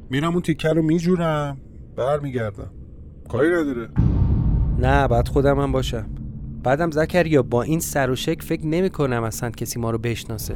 میرم 0.09 0.31
اون 0.31 0.41
تیکه 0.41 0.69
رو 0.69 0.81
میجورم. 0.81 1.57
برمیگردم. 1.95 2.71
کاری 3.29 3.49
نداره. 3.49 3.89
نه 4.79 5.07
بعد 5.07 5.27
خودم 5.27 5.59
هم 5.59 5.71
باشم. 5.71 6.05
بعدم 6.63 6.91
زکریا 6.91 7.43
با 7.43 7.63
این 7.63 7.79
سر 7.79 8.09
و 8.09 8.15
شک 8.15 8.41
فکر 8.41 8.65
نمی 8.65 8.89
کنم 8.89 9.23
اصلا 9.23 9.49
کسی 9.49 9.79
ما 9.79 9.91
رو 9.91 9.97
بشناسه. 9.97 10.55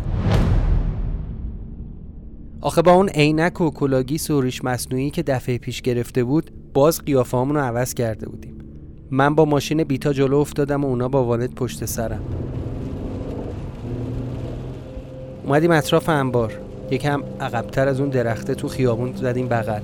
آخه 2.62 2.82
با 2.82 2.91
اون 2.91 3.09
عینک 3.09 3.62
و 3.62 3.70
کلاه‌گیس 3.70 4.30
و 4.30 4.41
ریش 4.41 4.64
مصنوعی 4.64 5.09
که 5.09 5.24
دفعه 5.24 5.57
پیش 5.57 5.82
گرفته 5.82 6.24
بود 6.24 6.51
باز 6.74 7.01
قیافه 7.01 7.38
رو 7.38 7.57
عوض 7.57 7.93
کرده 7.93 8.30
بودیم. 8.30 8.57
من 9.12 9.36
با 9.36 9.45
ماشین 9.45 9.84
بیتا 9.84 10.14
جلو 10.14 10.38
افتادم 10.38 10.84
و 10.84 10.88
اونا 10.88 11.07
با 11.07 11.24
وانت 11.24 11.55
پشت 11.55 11.86
سرم. 11.86 12.22
اومدیم 15.43 15.72
اطراف 15.72 16.09
انبار. 16.09 16.53
یکم 16.91 17.24
عقبتر 17.39 17.88
از 17.88 17.99
اون 17.99 18.09
درخته 18.09 18.55
تو 18.55 18.68
خیابون 18.68 19.16
زدیم 19.16 19.47
بغل. 19.47 19.82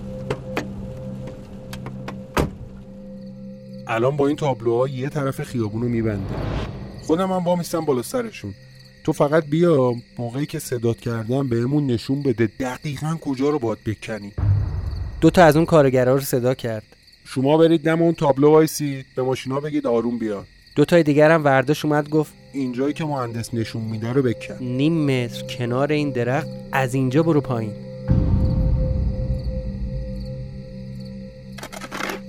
الان 3.88 4.18
با 4.18 4.28
این 4.28 4.36
تابلوها 4.36 4.88
یه 4.88 5.10
طرف 5.10 5.44
خیابون 5.44 5.82
رو 5.82 5.88
میبنده. 5.88 6.36
خودم 7.04 7.32
هم 7.32 7.44
وامیستم 7.44 7.86
بالا 7.86 8.02
سرشون. 8.02 8.54
تو 9.08 9.14
فقط 9.14 9.46
بیا 9.46 9.96
موقعی 10.18 10.46
که 10.46 10.60
صدات 10.60 11.00
کردم 11.00 11.48
بهمون 11.48 11.88
نشون 11.88 12.24
بده 12.24 12.50
دقیقا 12.60 13.18
کجا 13.22 13.50
رو 13.50 13.60
باید 13.60 13.84
بکنی. 13.84 14.32
دو 15.22 15.30
تا 15.30 15.44
از 15.44 15.56
اون 15.56 15.66
کارگرها 15.66 16.14
رو 16.14 16.20
صدا 16.20 16.54
کرد. 16.54 16.84
شما 17.26 17.58
برید 17.58 17.82
دم 17.82 18.02
اون 18.02 18.14
تابلو 18.14 18.50
وایسید 18.52 19.06
به 19.16 19.24
ماشینا 19.24 19.60
بگید 19.60 19.88
آروم 19.88 20.18
بیان 20.18 20.44
دو 20.76 20.86
تای 20.86 21.04
دیگر 21.04 21.32
هم 21.32 21.46
ورداش 21.46 21.86
اومد 21.86 22.10
گفت 22.10 22.34
اینجایی 22.54 22.94
که 22.94 23.06
مهندس 23.06 23.54
نشون 23.54 23.82
میده 23.82 24.14
رو 24.14 24.22
بکن. 24.22 24.58
نیم 24.62 25.06
متر 25.06 25.42
کنار 25.42 25.92
این 25.92 26.10
درخت 26.10 26.48
از 26.72 26.94
اینجا 26.94 27.24
برو 27.24 27.42
پایین. 27.42 27.74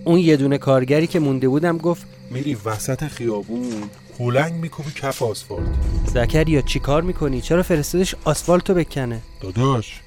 اون 0.04 0.18
یه 0.18 0.36
دونه 0.36 0.58
کارگری 0.58 1.06
که 1.06 1.20
مونده 1.20 1.48
بودم 1.48 1.78
گفت 1.78 2.06
میری 2.30 2.56
وسط 2.64 3.04
خیابون 3.04 3.72
هلنگ 4.18 4.54
میکوبی 4.54 4.90
کف 4.90 5.22
آسفالت. 5.22 5.97
زکریا 6.08 6.60
چی 6.60 6.80
کار 6.80 7.02
می‌کنی؟ 7.02 7.40
چرا 7.40 7.62
فرستادش 7.62 8.14
آسفالتو 8.24 8.74
بکنه؟ 8.74 9.20
داداش. 9.40 10.00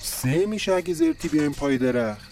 سه 0.00 0.46
میشه 0.46 0.72
اگه 0.72 0.94
زرتی 0.94 1.28
بیایم 1.28 1.52
پای 1.52 1.78
درخت. 1.78 2.28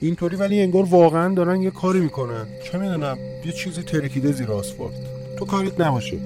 اینطوری 0.00 0.36
ولی 0.36 0.60
انگار 0.60 0.82
واقعا 0.82 1.34
دارن 1.34 1.62
یه 1.62 1.70
کاری 1.70 2.00
می‌کنن. 2.00 2.46
چه 2.64 2.78
می‌دونم 2.78 3.18
یه 3.44 3.52
چیزی 3.52 3.82
ترکیده 3.82 4.32
زیر 4.32 4.52
آسفالت. 4.52 4.94
تو 5.38 5.44
کاریت 5.44 5.80
نباشه. 5.80 6.18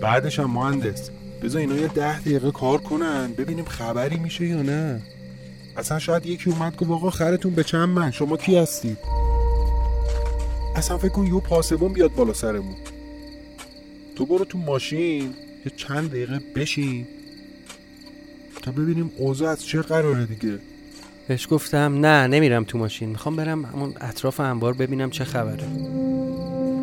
بعدش 0.00 0.38
هم 0.38 0.50
مهندس 0.50 1.10
بذار 1.42 1.60
اینا 1.60 1.76
یه 1.76 1.86
ده 1.86 2.20
دقیقه 2.20 2.50
کار 2.50 2.78
کنن 2.78 3.32
ببینیم 3.32 3.64
خبری 3.64 4.16
میشه 4.16 4.46
یا 4.46 4.62
نه. 4.62 5.02
اصلا 5.76 5.98
شاید 5.98 6.26
یکی 6.26 6.50
اومد 6.50 6.76
گفت 6.76 6.90
آقا 6.90 7.10
خرتون 7.10 7.54
به 7.54 7.64
چند 7.64 7.88
من؟ 7.88 8.10
شما 8.10 8.36
کی 8.36 8.58
هستید 8.58 8.98
اصلا 10.76 10.98
فکر 10.98 11.08
کن 11.08 11.26
یه 11.26 11.40
پاسبون 11.40 11.92
بیاد 11.92 12.14
بالا 12.14 12.32
سرمون. 12.32 12.74
تو 14.18 14.26
برو 14.26 14.44
تو 14.44 14.58
ماشین 14.58 15.22
یه 15.64 15.72
چند 15.76 16.10
دقیقه 16.10 16.40
بشین. 16.56 17.06
تا 18.62 18.70
ببینیم 18.70 19.10
اوضاع 19.16 19.50
از 19.50 19.64
چه 19.64 19.82
قراره 19.82 20.24
دیگه. 20.26 20.58
بهش 21.28 21.46
گفتم 21.50 22.06
نه 22.06 22.26
نمیرم 22.26 22.64
تو 22.64 22.78
ماشین 22.78 23.08
می‌خوام 23.08 23.36
برم 23.36 23.64
همون 23.64 23.94
اطراف 24.00 24.40
انبار 24.40 24.74
ببینم 24.74 25.10
چه 25.10 25.24
خبره. 25.24 25.66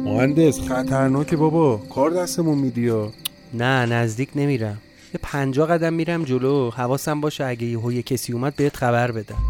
مهندس 0.03 0.59
خطرناکه 0.59 1.35
بابا. 1.35 1.77
کار 1.77 2.09
دستمون 2.09 2.57
میدی. 2.57 2.91
نه 3.53 3.85
نزدیک 3.85 4.29
نمیرم. 4.35 4.77
یه 5.13 5.19
پنجاه 5.23 5.67
قدم 5.67 5.93
میرم 5.93 6.23
جلو. 6.23 6.69
حواسم 6.69 7.21
باشه 7.21 7.45
اگه 7.45 7.67
یه 7.67 8.01
کسی 8.01 8.33
اومد 8.33 8.55
بهت 8.55 8.77
خبر 8.77 9.11
بدم. 9.11 9.43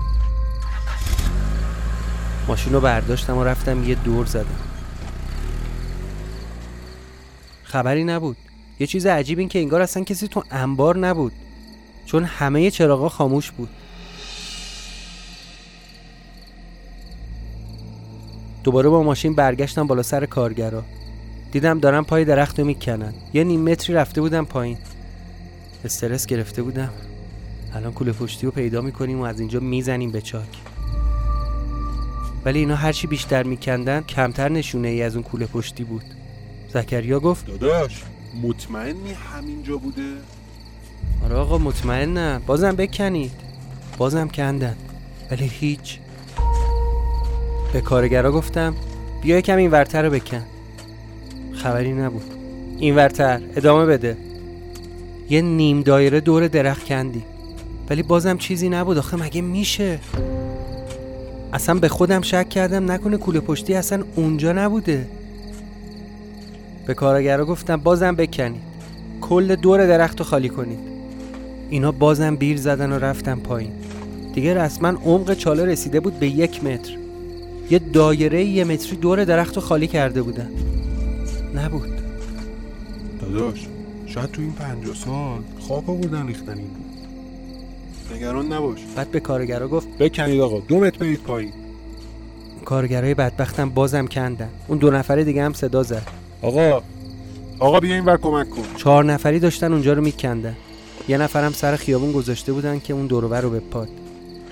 ماشین 2.48 2.74
رو 2.74 2.80
برداشتم 2.80 3.38
و 3.38 3.44
رفتم 3.44 3.90
یه 3.90 3.96
دور 3.96 4.26
زدم. 4.26 4.65
خبری 7.76 8.04
نبود. 8.04 8.38
یه 8.80 8.88
چیز 8.88 9.06
عجیب 9.06 9.40
این 9.40 9.50
که 9.50 9.60
انگار 9.60 9.82
اصلا 9.82 10.04
کسی 10.04 10.28
تو 10.28 10.44
انبار 10.52 10.98
نبود. 10.98 11.32
چون 12.06 12.24
همه 12.24 12.72
چراغا 12.72 13.10
خاموش 13.10 13.52
بود. 13.52 13.70
دوباره 18.64 18.90
با 18.90 19.04
ماشین 19.04 19.36
برگشتم 19.36 19.88
بالا 19.88 20.04
سر 20.04 20.26
کارگرا. 20.26 20.84
دیدم 21.52 21.80
دارم 21.80 22.06
پای 22.06 22.26
درخت 22.26 22.60
رو 22.60 22.66
می‌کنن. 22.66 23.14
یه 23.34 23.44
نیم 23.44 23.62
متری 23.62 23.96
رفته 23.96 24.22
بودم 24.22 24.46
پایین. 24.46 24.78
استرس 25.86 26.26
گرفته 26.26 26.64
بودم. 26.64 26.90
الان 27.74 27.94
کوله 27.94 28.12
پشتی 28.12 28.46
رو 28.46 28.52
پیدا 28.52 28.82
می‌کنیم 28.82 29.20
و 29.20 29.24
از 29.24 29.40
اینجا 29.40 29.60
می‌زنیم 29.60 30.12
به 30.12 30.22
چاک. 30.22 30.50
ولی 32.46 32.60
اینا 32.60 32.76
هرچی 32.76 33.08
بیشتر 33.08 33.44
میکندن 33.44 34.02
کمتر 34.02 34.50
نشونه 34.50 34.88
ای 34.88 35.02
از 35.02 35.16
اون 35.16 35.24
کوله 35.24 35.46
پشتی 35.46 35.84
بود. 35.84 36.15
زکریا 36.76 37.20
گفت 37.20 37.48
داداش 37.48 38.04
مطمئنی 38.44 39.14
همینجا 39.34 39.78
بوده؟ 39.78 40.14
آره 41.24 41.36
آقا 41.36 41.58
مطمئنم. 41.58 42.42
بازم 42.48 42.76
بکنید. 42.76 43.32
بازم 43.98 44.28
کندن. 44.28 44.76
ولی 45.32 45.48
هیچ. 45.48 46.00
به 47.74 47.82
کارگرا 47.82 48.32
گفتم 48.32 48.76
بیا 49.22 49.38
یکم 49.38 49.58
این 49.58 49.72
ورتر 49.72 50.04
رو 50.04 50.10
بکن. 50.10 50.44
خبری 51.54 51.94
نبود. 51.94 52.32
این 52.78 52.96
ورتر 52.96 53.42
ادامه 53.56 53.86
بده. 53.86 54.18
یه 55.30 55.42
نیم 55.42 55.82
دایره 55.82 56.20
دور 56.20 56.48
درخت 56.48 56.86
کندی. 56.86 57.24
ولی 57.90 58.04
بازم 58.04 58.38
چیزی 58.38 58.70
نبود. 58.70 58.98
آخه 58.98 59.18
مگه 59.18 59.42
میشه؟ 59.42 60.00
اصلا 61.54 61.76
به 61.76 61.88
خودم 61.88 62.22
شک 62.22 62.50
کردم. 62.50 62.92
نکنه 62.92 63.18
کوله 63.18 63.40
پشتی 63.40 63.74
اصلا 63.74 64.04
اونجا 64.16 64.54
نبوده. 64.54 65.08
به 66.86 66.94
کارگرا 66.94 67.46
گفتم 67.46 67.76
بازم 67.78 68.16
بکنید. 68.16 68.62
کل 69.22 69.56
دور 69.56 69.88
درخت 69.88 70.20
رو 70.20 70.26
خالی 70.26 70.50
کنید. 70.50 70.80
اینا 71.70 71.92
بازم 71.92 72.36
بیر 72.36 72.58
زدن 72.58 72.92
و 72.92 73.00
رفتن 73.00 73.36
پایین. 73.36 73.72
دیگه 74.34 74.54
رسما 74.54 74.88
عمق 74.88 75.34
چاله 75.34 75.66
رسیده 75.66 76.00
بود 76.00 76.20
به 76.20 76.28
یک 76.28 76.64
متر. 76.64 76.98
یه 77.70 77.80
دایره 77.80 78.44
یه 78.44 78.64
متری 78.64 78.96
دور 78.96 79.26
درخت 79.26 79.56
رو 79.56 79.62
خالی 79.62 79.88
کرده 79.88 80.22
بودن. 80.22 80.50
نبود. 81.56 81.90
داداش 83.22 83.68
شاید 84.06 84.32
تو 84.32 84.42
این 84.42 84.54
پنجاه 84.54 84.96
سال 84.96 85.40
خاک 85.68 85.90
آوردن 85.90 86.28
ریختن 86.28 86.58
این 86.58 86.68
بود. 86.68 86.86
نگران 88.16 88.54
نباش. 88.54 88.80
بعد 88.96 89.12
به 89.12 89.20
کارگرا 89.20 89.68
گفت 89.68 89.88
بکنید 89.98 90.42
آقا 90.42 90.60
دو 90.60 90.80
متر 90.80 90.98
برید 90.98 91.24
پایین. 91.24 91.52
کارگرای 92.66 93.14
بدبختم 93.14 93.70
بازم 93.70 94.08
کندن. 94.08 94.50
اون 94.68 94.78
دو 94.78 94.92
نفره 94.92 95.24
دیگه 95.24 95.44
هم 95.44 95.54
صدا 95.54 95.84
زد. 95.84 96.25
آقا. 96.46 96.82
آقا 97.60 97.80
بیا 97.80 97.96
این 97.96 98.06
ور 98.06 98.18
کمک 98.18 98.50
کن. 98.50 98.64
چهار 98.78 99.06
نفری 99.06 99.40
داشتن 99.40 99.72
اونجا 99.72 99.94
رو 99.94 100.02
میکندن. 100.02 100.56
یه 101.08 101.18
نفرم 101.18 101.52
سر 101.52 101.76
خیابون 101.76 102.12
گذاشته 102.12 102.54
بودن 102.54 102.80
که 102.80 102.94
اون 102.94 103.08
دورور 103.08 103.42
رو 103.42 103.50
بپاد. 103.50 103.90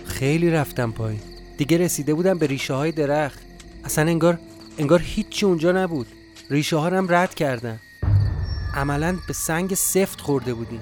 خیلی 0.05 0.51
رفتم 0.51 0.91
پایین. 0.91 1.19
دیگه 1.57 1.77
رسیده 1.77 2.13
بودم 2.13 2.37
به 2.37 2.47
ریشه 2.47 2.73
های 2.73 2.91
درخت. 2.91 3.39
اصلا 3.83 4.09
انگار 4.09 4.39
انگار 4.77 5.01
هیچی 5.03 5.45
اونجا 5.45 5.71
نبود. 5.71 6.07
ریشه 6.49 6.77
ها 6.77 6.89
هم 6.89 7.07
رد 7.09 7.33
کردن. 7.33 7.79
عملا 8.75 9.17
به 9.27 9.33
سنگ 9.33 9.73
سفت 9.73 10.21
خورده 10.21 10.53
بودیم. 10.53 10.81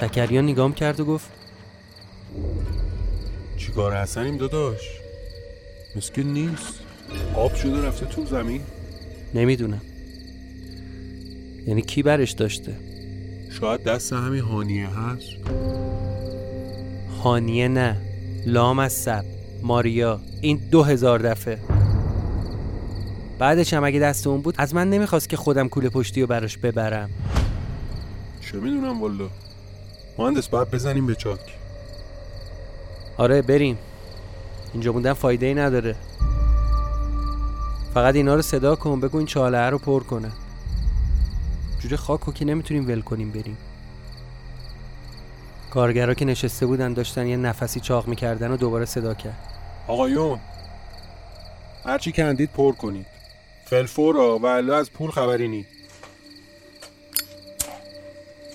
زکریا 0.00 0.40
نگام 0.40 0.72
کرد 0.72 1.00
و 1.00 1.04
گفت 1.04 1.26
چیکار 3.56 3.96
حسنیم 3.96 4.36
داداش؟ 4.36 4.80
مسکن 5.96 6.22
نیست. 6.22 6.80
آب 7.36 7.54
شده 7.54 7.86
رفته 7.86 8.06
تو 8.06 8.24
زمین. 8.24 8.60
نمی‌دونم. 9.34 9.80
یعنی 11.66 11.82
کی 11.82 12.02
برش 12.02 12.32
داشته؟ 12.32 12.76
شاید 13.60 13.84
دست 13.84 14.12
همین 14.12 14.40
هانیه 14.40 14.88
هست؟ 14.88 15.28
هانیه 17.22 17.68
نه. 17.68 17.96
لام 18.46 18.78
از 18.78 18.92
سب. 18.92 19.24
ماریا. 19.62 20.20
این 20.40 20.60
دو 20.70 20.82
هزار 20.82 21.18
دفعه. 21.18 21.58
بعدش 23.38 23.74
هم 23.74 23.84
اگه 23.84 24.00
دست 24.00 24.26
اون 24.26 24.40
بود 24.40 24.54
از 24.58 24.74
من 24.74 24.90
نمی‌خواست 24.90 25.28
که 25.28 25.36
خودم 25.36 25.68
کوله 25.68 25.88
پشتی 25.88 26.20
رو 26.20 26.26
براش 26.26 26.58
ببرم. 26.58 27.10
چه 28.40 28.58
می‌دونم 28.58 29.02
والا. 29.02 29.28
مهندس 30.18 30.48
باید 30.48 30.70
بزنیم 30.70 31.06
به 31.06 31.14
چاک. 31.14 31.40
آره 33.16 33.42
بریم. 33.42 33.78
اینجا 34.72 34.92
موندن 34.92 35.12
فایده 35.12 35.46
ای 35.46 35.54
نداره. 35.54 35.96
فقط 37.94 38.14
اینا 38.14 38.34
رو 38.34 38.42
صدا 38.42 38.76
کن 38.76 39.00
بگو 39.00 39.18
این 39.18 39.26
چاله 39.26 39.70
رو 39.70 39.78
پر 39.78 40.02
کنن 40.02 40.32
جوری 41.82 41.96
خاک 41.96 42.34
که 42.34 42.44
نمی‌تونیم 42.44 42.88
ول 42.88 43.00
کنیم 43.00 43.30
بریم. 43.30 43.56
کارگرا 45.70 46.14
که 46.14 46.24
نشسته 46.24 46.66
بودن 46.66 46.92
داشتن 46.92 47.26
یه 47.26 47.36
نفسی 47.36 47.80
چاق 47.80 48.08
می‌کردن 48.08 48.50
و 48.50 48.56
دوباره 48.56 48.84
صدا 48.84 49.14
کرد. 49.14 49.38
آقایون 49.88 50.38
هرچی 51.84 52.12
کندید 52.12 52.50
پر 52.52 52.72
کنید. 52.72 53.06
فلفورا 53.66 54.38
و 54.38 54.46
الا 54.46 54.78
از 54.78 54.90
پول 54.90 55.10
خبری 55.10 55.48
نی. 55.48 55.66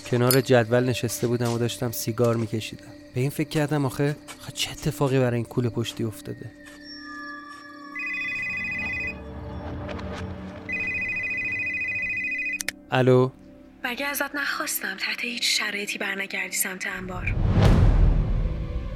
کنار 0.05 0.41
جدول 0.41 0.89
نشسته 0.89 1.27
بودم 1.27 1.53
و 1.53 1.57
داشتم 1.57 1.91
سیگار 1.91 2.35
میکشیدم. 2.35 2.87
به 3.13 3.21
این 3.21 3.29
فکر 3.29 3.49
کردم 3.49 3.85
آخه 3.85 4.15
آخه 4.41 4.51
چه 4.51 4.71
اتفاقی 4.71 5.19
برای 5.19 5.35
این 5.35 5.45
کوله 5.45 5.69
پشتی 5.69 6.03
افتاده؟ 6.03 6.51
الو؟ 12.91 13.31
مگه 13.83 14.05
ازت 14.05 14.35
نخواستم 14.35 14.97
تحت 14.97 15.21
هیچ 15.21 15.59
شرایطی 15.59 15.97
برنگردی 15.97 16.55
سمت 16.55 16.87
انبار. 16.87 17.35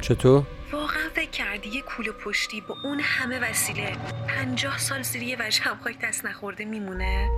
چطور؟ 0.01 0.43
واقعا 0.71 1.09
فکر 1.13 1.29
کردی 1.29 1.69
یه 1.69 1.81
کوله 1.81 2.11
پشتی 2.11 2.61
با 2.61 2.75
اون 2.83 2.99
همه 2.99 3.39
وسیله 3.39 3.97
پنجاه 4.27 4.77
سال 4.77 5.01
زیر 5.01 5.23
یه 5.23 5.37
وجه 5.39 5.63
خاک 5.63 5.99
دست 5.99 6.25
نخورده 6.25 6.65
میمونه؟ 6.65 7.29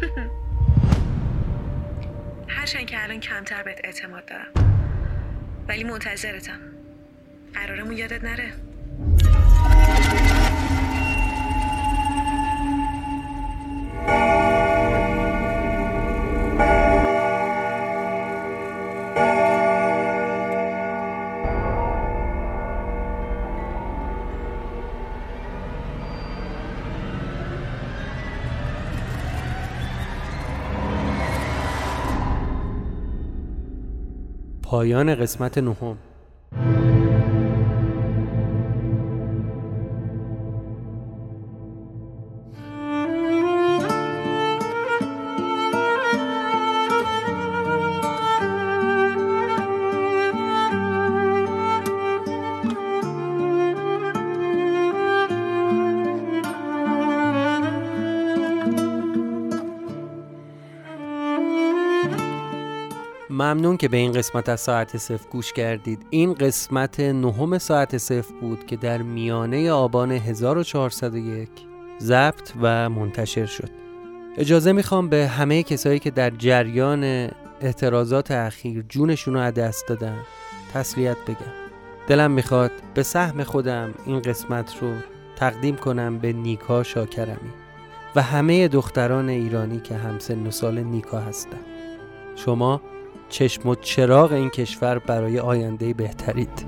هرچند 2.48 2.86
که 2.86 3.02
الان 3.02 3.20
کمتر 3.20 3.62
بهت 3.62 3.80
اعتماد 3.84 4.26
دارم. 4.26 4.52
ولی 5.68 5.84
منتظرتم. 5.84 6.60
قرارمون 7.54 7.96
یادت 7.96 8.24
نره. 8.24 8.52
پایان 34.84 35.14
قسمت 35.14 35.58
نهم. 35.58 35.96
ممنون 63.34 63.76
که 63.76 63.88
به 63.88 63.96
این 63.96 64.12
قسمت 64.12 64.48
از 64.48 64.60
ساعت 64.60 64.96
صفر 64.96 65.28
گوش 65.30 65.52
کردید. 65.52 66.06
این 66.10 66.34
قسمت 66.34 67.00
نهم 67.00 67.58
ساعت 67.58 67.98
صفر 67.98 68.34
بود 68.40 68.66
که 68.66 68.76
در 68.76 69.02
میانه 69.02 69.70
آبان 69.70 70.12
1401 70.12 71.48
ضبط 72.00 72.52
و 72.60 72.90
منتشر 72.90 73.46
شد. 73.46 73.70
اجازه 74.36 74.72
می‌خوام 74.72 75.08
به 75.08 75.26
همه 75.26 75.62
کسایی 75.62 75.98
که 75.98 76.10
در 76.10 76.30
جریان 76.30 77.04
اعتراضات 77.60 78.30
اخیر 78.30 78.84
جونشون 78.88 79.34
رو 79.34 79.40
از 79.40 79.54
دست 79.54 79.88
دادن 79.88 80.18
تسلیت 80.74 81.16
بگم. 81.26 81.52
دلم 82.08 82.30
می‌خواد 82.30 82.72
به 82.94 83.02
سهم 83.02 83.42
خودم 83.42 83.94
این 84.06 84.20
قسمت 84.20 84.82
رو 84.82 84.92
تقدیم 85.36 85.76
کنم 85.76 86.18
به 86.18 86.32
نیکا 86.32 86.82
شاکرمی 86.82 87.50
و 88.16 88.22
همه 88.22 88.68
دختران 88.68 89.28
ایرانی 89.28 89.80
که 89.80 89.94
همسن 89.94 90.46
و 90.46 90.50
سال 90.50 90.78
نیکا 90.82 91.18
هستن. 91.18 91.60
شما 92.36 92.80
چشم 93.34 93.68
و 93.68 93.74
چراغ 93.74 94.32
این 94.32 94.50
کشور 94.50 94.98
برای 94.98 95.38
آینده 95.38 95.94
بهترید. 95.94 96.66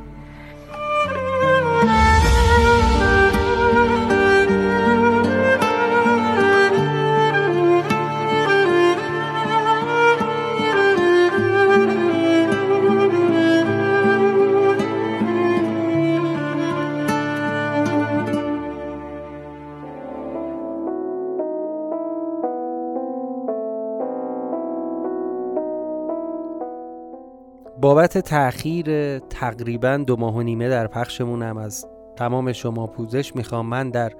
بابت 28.07 28.19
تأخیر 28.19 29.19
تقریبا 29.19 29.97
دو 30.07 30.17
ماه 30.17 30.37
و 30.37 30.43
نیمه 30.43 30.69
در 30.69 30.87
پخشمونم. 30.87 31.57
از 31.57 31.87
تمام 32.17 32.53
شما 32.53 32.87
پوزش 32.87 33.37
می‌خوام. 33.37 33.67
من 33.67 33.91
در 33.91 34.13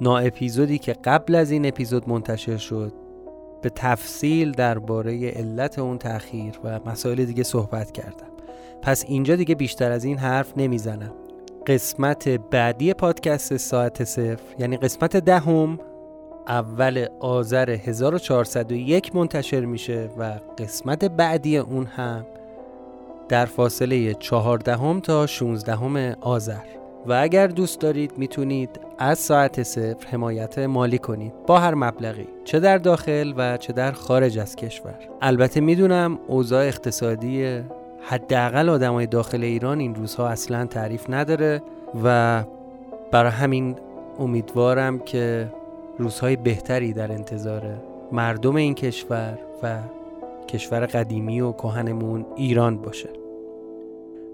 نا 0.00 0.18
اپیزودی 0.18 0.78
که 0.78 0.92
قبل 0.92 1.34
از 1.34 1.50
این 1.50 1.66
اپیزود 1.66 2.08
منتشر 2.08 2.56
شد 2.56 2.92
به 3.62 3.70
تفصیل 3.74 4.52
درباره 4.52 5.30
علت 5.30 5.78
اون 5.78 5.98
تأخیر 5.98 6.60
و 6.64 6.80
مسائل 6.86 7.24
دیگه 7.24 7.42
صحبت 7.42 7.92
کردم. 7.92 8.26
پس 8.82 9.04
اینجا 9.08 9.36
دیگه 9.36 9.54
بیشتر 9.54 9.92
از 9.92 10.04
این 10.04 10.18
حرف 10.18 10.52
نمی‌زنم. 10.56 11.12
قسمت 11.66 12.28
بعدی 12.28 12.94
پادکست 12.94 13.56
ساعت 13.56 14.04
صفر 14.04 14.54
یعنی 14.58 14.76
قسمت 14.76 15.16
دهم 15.16 15.78
اول 16.48 17.06
آذر 17.20 17.70
1401 17.70 19.16
منتشر 19.16 19.64
میشه 19.64 20.10
و 20.18 20.38
قسمت 20.58 21.04
بعدی 21.04 21.58
اون 21.58 21.86
هم 21.86 22.26
در 23.28 23.46
فاصله 23.46 24.14
چهاردهم 24.14 25.00
تا 25.00 25.26
16 25.26 26.16
آذر. 26.20 26.64
و 27.06 27.12
اگر 27.12 27.46
دوست 27.46 27.80
دارید 27.80 28.12
می‌تونید 28.16 28.80
از 28.98 29.18
ساعت 29.18 29.62
صفر 29.62 30.08
حمایت 30.10 30.58
مالی 30.58 30.98
کنید 30.98 31.32
با 31.46 31.58
هر 31.58 31.74
مبلغی. 31.74 32.28
چه 32.44 32.60
در 32.60 32.78
داخل 32.78 33.32
و 33.36 33.56
چه 33.56 33.72
در 33.72 33.92
خارج 33.92 34.38
از 34.38 34.56
کشور. 34.56 34.94
البته 35.22 35.60
می‌دونم 35.60 36.18
اوضاع 36.26 36.64
اقتصادی 36.64 37.60
حداقل 38.02 38.68
آدمای 38.68 39.06
داخل 39.06 39.42
ایران 39.44 39.80
این 39.80 39.94
روزها 39.94 40.28
اصلا 40.28 40.66
تعریف 40.66 41.10
نداره 41.10 41.62
و 42.04 42.44
برای 43.10 43.30
همین 43.30 43.76
امیدوارم 44.18 44.98
که 44.98 45.52
روزهای 45.98 46.36
بهتری 46.36 46.92
در 46.92 47.12
انتظار 47.12 47.62
مردم 48.12 48.56
این 48.56 48.74
کشور 48.74 49.38
و 49.62 49.78
کشور 50.46 50.86
قدیمی 50.86 51.40
و 51.40 51.52
کهنمون 51.52 52.26
ایران 52.36 52.78
باشه. 52.78 53.10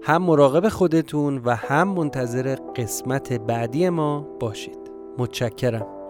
هم 0.03 0.23
مراقب 0.23 0.69
خودتون 0.69 1.41
و 1.45 1.55
هم 1.55 1.87
منتظر 1.87 2.55
قسمت 2.55 3.33
بعدی 3.33 3.89
ما 3.89 4.27
باشید. 4.39 4.91
متشکرم. 5.17 6.00